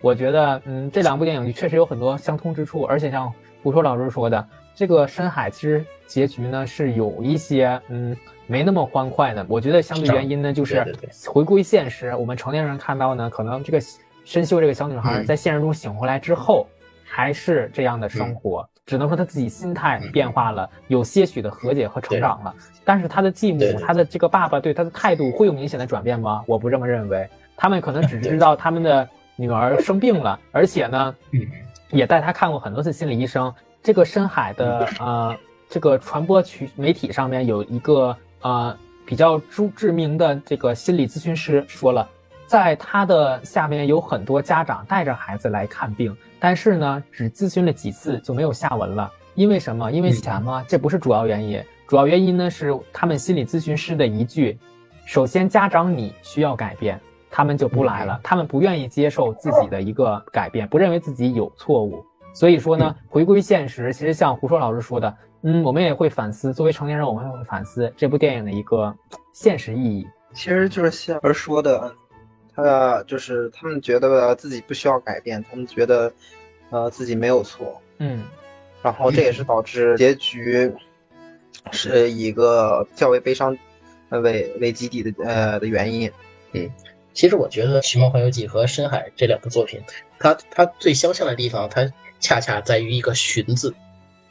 [0.01, 3.33] 我觉得，嗯，这两部电影确实有很多相通之处，而且像
[3.63, 8.15] 胡说老师说的，这个深海其实结局呢是有一些嗯
[8.45, 9.45] 没那么欢快的。
[9.49, 13.79] 我觉得相对原因呢，就是回归现实，我们成年人看到呢，可能这个。
[14.25, 16.67] 深秀这个小女孩在现实中醒回来之后，
[17.05, 22.53] 还是这样的生活，只能说她自己心态变化了，有些许的和解和成长了。
[22.83, 26.43] 但是她的继母，她的这个爸爸对她的态度会有明显的转变吗？
[26.47, 27.29] 我不这么认为。
[27.55, 31.15] 他们可能只 知道他们的女儿生病了，而且呢，
[31.91, 33.53] 也带她看过很多次心理医生。
[33.83, 35.37] 这个深海的呃，
[35.69, 42.09] 这个传播渠媒体上面有一个呃比较著知名的这个心理咨询师说了。
[42.55, 49.11] 在他的下面有很多家长带着孩子来看病，但是呢，只咨询了几次就没有下文了。
[49.33, 49.91] 因为什么？
[49.91, 50.63] 因为钱吗？
[50.65, 51.61] 这不是主要原因。
[51.85, 54.57] 主要原因呢是他们心理咨询师的一句
[55.05, 56.97] ：“首先，家长你需要改变，
[57.29, 58.17] 他们就不来了。
[58.23, 62.05] 他们不愿意接受自己的一个改变，不认为自己有错误。
[62.33, 66.53] 所以说呢，回归现实，其实像胡说老师说的，嗯，我们也会反思。
[66.53, 68.95] 作为成年人，我们也会反思这部电影的一个
[69.33, 70.07] 现实意义。
[70.33, 71.93] 其实就是像儿说的。
[72.55, 76.11] 他就是他们觉得自己不需要改变，他们觉得，
[76.69, 78.23] 呃，自己没有错，嗯，
[78.81, 80.71] 然后这也是导致结局
[81.71, 83.57] 是一个较为悲伤
[84.09, 86.09] 为为基底的呃的原因。
[86.53, 86.71] 嗯，
[87.13, 89.81] 其实我觉得《寻梦环游记》和《深海》这两部作品，
[90.17, 91.91] 它它最相像的地方，它
[92.21, 93.75] 恰恰在于一个“寻”字，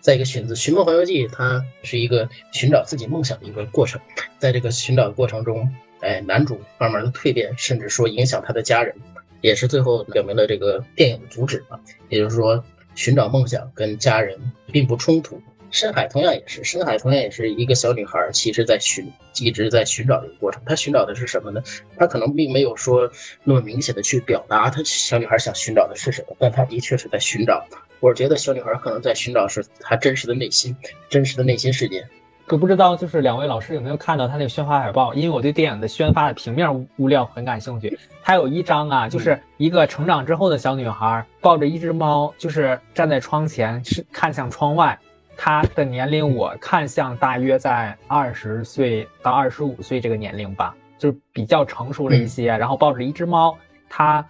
[0.00, 4.00] 在一个“寻”字，《寻梦环游记》它是一个寻找自己梦想的一个过程，
[4.38, 5.70] 在这个寻找的过程中。
[6.04, 8.94] 哎，男主慢慢的蜕变，甚至说影响他的家人，
[9.40, 11.80] 也是最后表明了这个电影的主旨嘛。
[12.10, 12.62] 也就是说，
[12.94, 14.38] 寻找梦想跟家人
[14.70, 15.40] 并不冲突。
[15.70, 20.62] 深海同样也是，深海同样也是一个小女孩，其实在寻，一直在寻找的一个过程。
[20.64, 21.60] 她寻找的是什么呢？
[21.96, 23.10] 她可能并没有说
[23.42, 27.66] 那么明显的去表达，她小女孩想寻找的是什么，但她的确是在寻找。
[27.98, 30.76] 我觉得小女孩可能在寻找是她真实的内心，
[31.08, 32.06] 真实的内心世界。
[32.46, 35.14] 可不知道，就是两位老师有没有看到他那个宣发海报？
[35.14, 37.98] 因为我对电影的宣发的平面物料很感兴趣。
[38.22, 44.98] 它有一张啊，就是一个成长之后的小女孩抱着一只猫，就是站在窗前，是看向窗外。
[45.38, 52.48] 她的年龄我看向大约在二十岁到二十五岁这个年龄吧，就是比较成熟了一些。
[52.48, 53.56] 然后抱着一只猫，
[53.88, 54.22] 她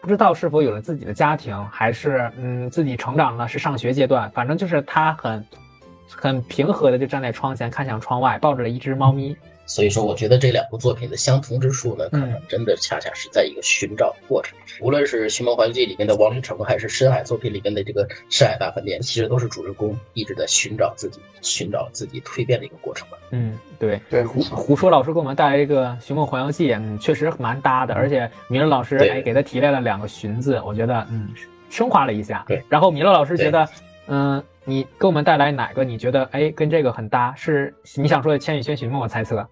[0.00, 4.30] 不知道是否有了自己的家庭，还是嗯自己成长了，是上学阶段。
[4.30, 5.44] 反正就是她很。
[6.08, 9.36] 很平和的就站在窗前，看向窗外，抱着了一只猫咪。
[9.68, 14.56] 所以说，我觉得这两部作品的相同之处呢，可能真的恰恰是在一个寻找过程。
[14.80, 23.18] 无论是《寻梦环游记》里面的王林成，还是深海作品里面的这个深海大饭店，其实都是主人公一直在寻找自己、寻找自己蜕变的一个过程吧。
[23.32, 24.22] 嗯，对对。
[24.22, 27.92] 胡胡说老师给我们带来一个《寻梦环游记》，嗯，确实蛮搭的。
[27.92, 31.28] 而且米勒老师哎给他提炼了两个“寻”字，我觉得嗯
[31.70, 32.44] 升华了一下。
[32.46, 32.62] 对。
[32.68, 33.68] 然后米勒老师觉得
[34.08, 34.42] 嗯。
[34.68, 35.84] 你给我们带来哪个？
[35.84, 37.32] 你觉得哎，跟这个很搭？
[37.36, 38.98] 是你想说的《千与千寻》吗？
[38.98, 39.48] 我猜测。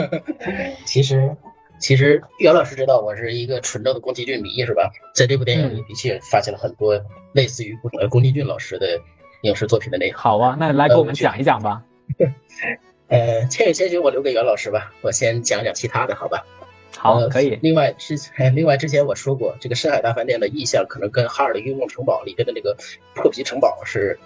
[0.84, 1.34] 其实，
[1.78, 4.92] 其实袁老师知道我是一个纯正的宫崎骏迷，是吧？
[5.14, 7.74] 在这部电影里，的确发现了很多类似于
[8.10, 9.00] 宫崎骏老师的
[9.44, 10.20] 影视作品的内容。
[10.20, 11.82] 好啊，那来给我们讲一讲吧。
[13.08, 16.44] 呃，《千与千寻》我留给袁老师吧，我先讲讲其他的，好吧？
[16.96, 17.58] 好，可以。
[17.60, 22.76] 另外之前，另外之前我说过，这个深海大饭店的意象可能跟哈尔的幽梦城堡里边的那个
[23.14, 24.18] 破皮城堡是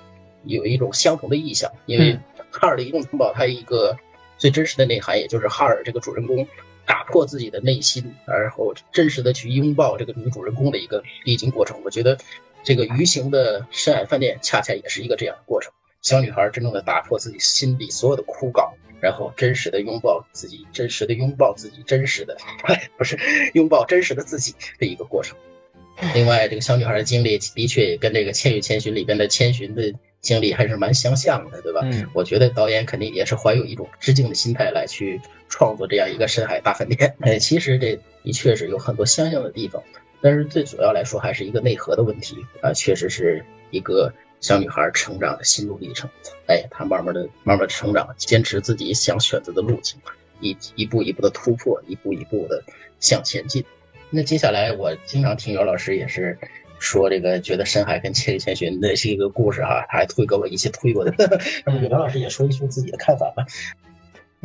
[0.44, 2.18] 有一种相同的意象，因为
[2.50, 3.96] 哈尔的幽梦城堡它一个
[4.36, 6.46] 最真实的内涵，也就是哈尔这个主人公
[6.86, 11.80] 打破自己的内心，然后真实的去拥抱这个女主人公的一个历经过程。
[11.84, 12.16] 我觉得
[12.62, 18.70] 这个鱼形的深海饭店恰恰也是一个这样的过程，小女孩真正的打破自己心里所有的枯槁。
[19.00, 22.36] 然后真实的拥抱自己，真实的拥抱自己，真实的，
[22.96, 23.18] 不是
[23.54, 25.36] 拥抱真实的自己的一个过程。
[26.14, 31.80] 另外，这个小女孩的经历的确也跟这个《千与千寻》里边的千寻的经历还是蛮相像的，对吧？
[31.84, 37.14] 嗯，我觉得导演肯定也是怀有一种致敬的心态来去创作这样一个深海大饭店。
[37.22, 39.82] 哎，其实这的确是有很多相像的地方，
[40.20, 44.12] 但是最主要来说还是一个内核的问题啊，确实是一个。
[44.40, 46.08] 小女孩成长的心路历程，
[46.46, 49.98] 哎，她慢慢的、慢慢的成长，坚持自己想选择的路径，
[50.40, 52.62] 一一步一步的突破，一步一步的
[53.00, 53.64] 向前进。
[54.10, 56.38] 那接下来，我经常听姚老师也是
[56.78, 61.12] 说这个，觉得深海跟千与千寻的是一个故事哈，他还推给我一起推过的。
[61.66, 63.44] 那么姚老师也说一说自己的看法吧。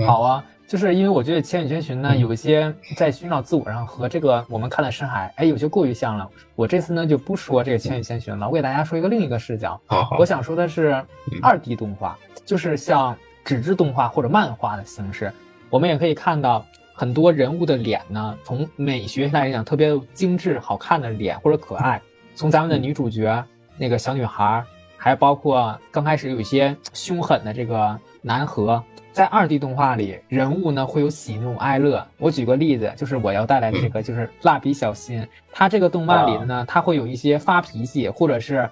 [0.06, 0.46] 好啊。
[0.66, 6.28] 就是因为我觉得《千与千寻》呢，有一些在寻找自我上和这个我们看的深海，哎，有些过于像了。
[6.56, 9.80] 我这次呢就不说这个《千与千寻》了，我给大家说一个另一个视角。
[10.18, 11.04] 我想说的是
[11.44, 15.32] 二 D 动画，就是像纸质动画或者漫画的形式。
[15.70, 22.02] 我们也可以看到很多人物的脸呢，从美学上来讲特别精致、好看的脸或者可爱。
[22.34, 23.44] 从咱们的女主角
[23.78, 24.64] 那个小女孩，
[24.98, 28.82] 还包括刚开始有一些凶狠的这个南河。
[29.14, 32.06] 在二 D 动画里，人物呢会有喜怒哀乐。
[32.18, 35.26] 我举个例子，就是我要带来的这个，就是蜡笔小新。
[35.52, 38.68] 他这个动漫里的呢，他会有一些发脾气，或者是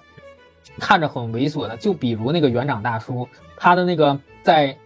[0.80, 1.76] 看着很猥琐的。
[1.76, 3.26] 就比如那个园长大叔，
[3.56, 4.76] 他的那个在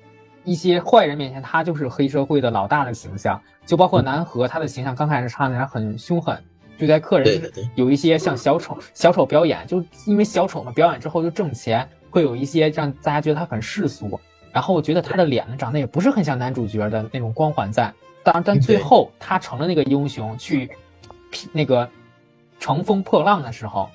[0.44, 3.40] 一些坏人面前，他就是黑社会的老大的形象。
[3.64, 6.38] 就包括南河，他的形象刚开始看起来很凶狠，
[6.76, 14.20] 对待客人有一些像小丑，小丑表演，就因为小丑嘛，表演之后就挣钱，会有一些让大家觉得他很世俗。
[14.56, 17.92] 然后我觉得他的脸呢，长得也不是很像男主角的那种光环在。
[18.24, 20.70] 当然，但最后他成了那个英雄，去
[21.52, 21.86] 那个
[22.58, 23.90] 乘风破浪的时候，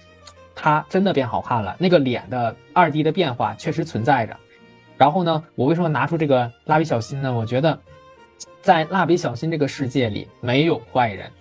[0.53, 1.75] 他真的变好看了。
[1.79, 4.37] 那个脸的二 D 的变化确实存在着。
[4.99, 7.33] 然后呢，我为什么拿出这个蜡笔小新呢？
[7.33, 7.79] 我觉得
[8.61, 11.31] 在蜡笔小新这个世界里没有坏人，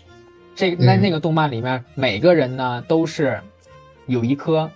[0.57, 3.39] 这在那个动漫里面，每个人呢都是
[4.07, 4.71] 有一颗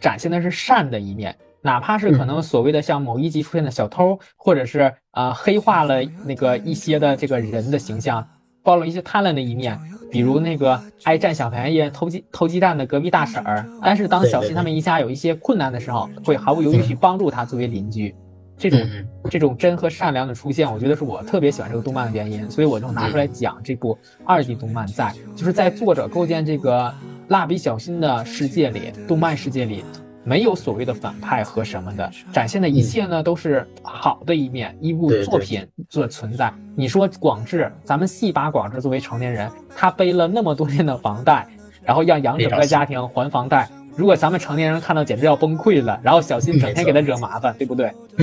[0.00, 1.32] 展现的是善的一面。
[1.64, 8.22] 哪怕是可能所谓的像某一集出现的小偷，或者是啊黑化了那个一些的这个人的形象，
[8.62, 9.80] 暴露一些贪婪的一面，
[10.12, 13.66] 比如那个爱占小便宜、偷鸡偷鸡蛋的隔壁大婶儿。
[13.80, 18.14] 但是当小新他们一家有一些困难的时候，会毫不犹豫去帮助他作为邻居。
[18.58, 18.88] 这种
[19.30, 26.92] 这种真和善良的出现，我觉得是我特别喜欢这个动漫的原因，所以我就拿出来讲这部二 D 动漫，在就是在作者构建这个
[27.28, 29.82] 蜡笔小新的世界里，动漫世界里。
[30.24, 36.52] 没有所谓的反派和什么的，展现的一切呢都是好的一面，一部作品做存在。
[36.74, 41.46] 你说广志，咱们细把广志作为成年人，他背了那么多年的房贷，
[41.82, 43.68] 然后要养整个家庭还房贷。
[43.96, 46.00] 如果咱们成年人看到，简直要崩溃了。
[46.02, 47.92] 然后小新整天给他惹麻烦，对不对？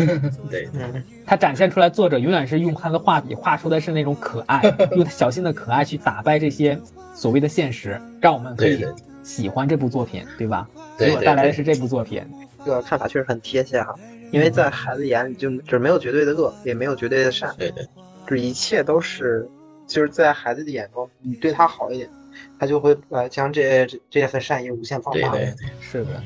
[0.49, 0.67] 对，
[1.25, 4.61] 他展现出来，作者永远是用他的画笔画出的是那种可爱，
[4.97, 6.77] 用小新的可爱去打败这些
[7.15, 8.85] 所谓的现实，让我们可以
[9.23, 10.67] 喜欢这部作品，对吧？
[10.97, 12.23] 给我带来的是这部作品，
[12.65, 13.95] 这个看法确实很贴切哈。
[14.31, 17.83] 因为在孩子眼里，就就是没有绝对的恶，也没有绝对的善，对对，
[18.25, 19.45] 就是一切都是，
[19.85, 22.09] 就是在孩子的眼中，你对他好一点，
[22.57, 25.29] 他就会呃将这这这份善意无限放大。
[25.31, 26.23] 对对，是的。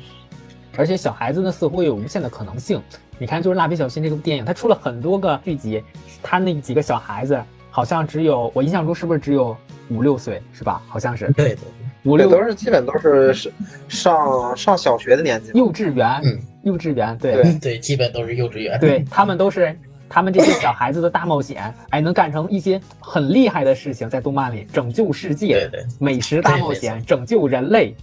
[0.76, 2.80] 而且小孩子呢，似乎有无限的可能性。
[3.18, 5.82] 你看，就是《蜡笔小新》这部电影，它出了很多个剧集，
[6.22, 9.56] 他那几个小孩子好像只有，我印象中是不是只有
[9.88, 10.82] 五六岁，是吧？
[10.86, 11.32] 好像是。
[11.32, 11.58] 对对。
[12.06, 13.50] 五六都是基本都是上
[13.88, 18.78] 上上小学的年纪，幼稚园，嗯，幼稚园，对对对，基本都是幼稚园。
[18.78, 19.76] 对他们都是
[20.08, 27.94] 他们这些小孩子的大冒险，哎，能干成一些很厉害的事情，在动漫里拯救世界，对对，美食大冒险，拯救人类。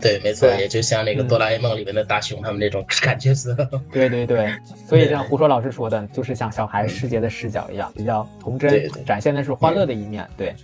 [0.00, 3.66] 对，没错，也就像那个哆啦 A 梦里面的大雄他们那种感觉似的。
[3.90, 4.52] 对对对，
[4.86, 10.26] 所以像胡说老师说的，就是像小孩世界的视角一样，比较童真，展现的是欢乐的一面。
[10.36, 10.54] 对。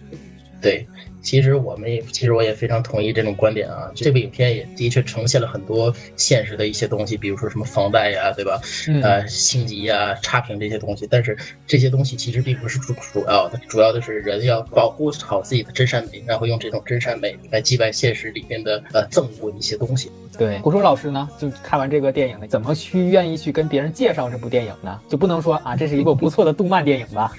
[0.60, 0.86] 对，
[1.22, 3.90] 其实我们也，其实我也非常同意这种观点啊。
[3.94, 8.60] 这部影片也的确呈现了很多现实的一些东西，比如说什么房贷呀，对吧？
[8.88, 11.06] 嗯呃，星级呀、差评这些东西。
[11.10, 11.36] 但是
[11.66, 20.10] 这些东西其实并不是主主要的，主要的是人要保护好自己的真善美，然后用这种真善美来击败现实里面的呃憎恶一些东西。
[20.38, 25.00] 对，胡说老师呢，就看完这个电影呢，怎么去愿意去跟别人介绍这部电影呢？
[25.08, 27.32] 就不能说啊，这是一部不错的动漫电影吧？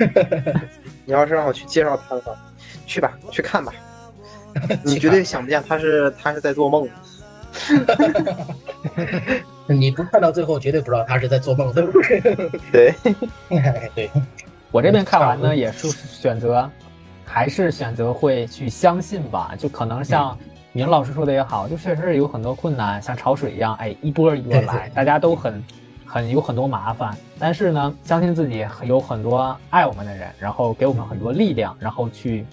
[1.05, 2.37] 你要是让我去介绍它的话，
[2.91, 3.71] 去吧，去看吧，
[4.83, 6.87] 你绝对想不见他是他是在做梦。
[9.67, 12.19] 你不看到最后，绝对不知道他是在做梦，对不对？
[12.71, 12.95] 对，
[13.95, 14.11] 对，
[14.71, 16.69] 我这边看完呢，也是选择，
[17.23, 19.53] 还是选择会去相信吧。
[19.57, 20.37] 就可能像
[20.73, 25.63] 明老师说的也好，就确实是有很多困难，像潮水一样，哎，一波一波来，大家都很
[26.05, 27.15] 很有很多麻烦。
[27.39, 32.45] 但是呢，相信自己有很多爱我们的人，然后给我们很多力量，然后去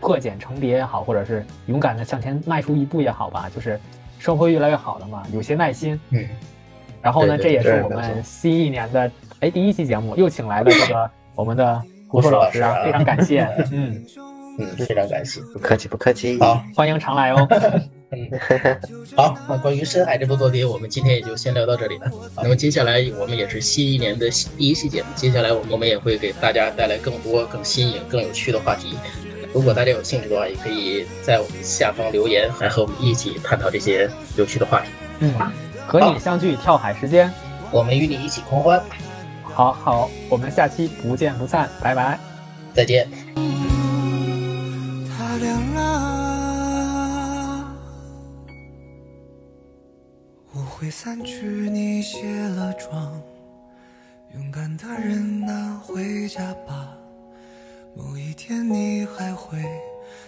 [0.00, 3.78] 破茧成蝶也好，或者是勇敢的向前迈出一步也好吧，就是
[4.18, 5.98] 生活越来越好了嘛，有些耐心。
[6.10, 6.26] 嗯。
[7.00, 14.04] 然后呢，对对这也是我们新一年的哎第一期节目，又请来了这个我们的胡硕老师啊，胡说老师啊非常感谢， 嗯，
[14.58, 15.40] 嗯，非常感谢。
[15.52, 16.38] 不客气不客气。
[16.40, 17.46] 好，欢迎常来哦。
[18.10, 18.28] 嗯，
[19.14, 22.10] 好，那关于《深海》这部作品，我们今天也就先聊到这里了。
[22.42, 28.96] 那么接下来我们也是新一年的第一期节目，接下来我们我们也会给大家带来更多、更新颖、更有趣的话题。
[29.54, 34.90] 如果大家有兴趣的话，也可以在我们下方留言，来和我们一起探讨这些有趣的话题。
[35.20, 35.34] 嗯，
[35.86, 37.32] 和你相聚跳海时间，
[37.72, 38.82] 我们与你一起狂欢，
[39.42, 42.18] 好好，我们下期不见不散，拜拜。
[42.74, 43.08] 再见。
[45.16, 47.64] 它亮了，
[50.52, 53.20] 我会散去你卸了妆，
[54.34, 56.97] 勇敢的人呐，回家吧。
[57.94, 59.58] 某一天你还会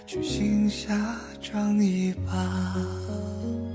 [0.07, 0.95] 去心下
[1.41, 3.70] 长一把。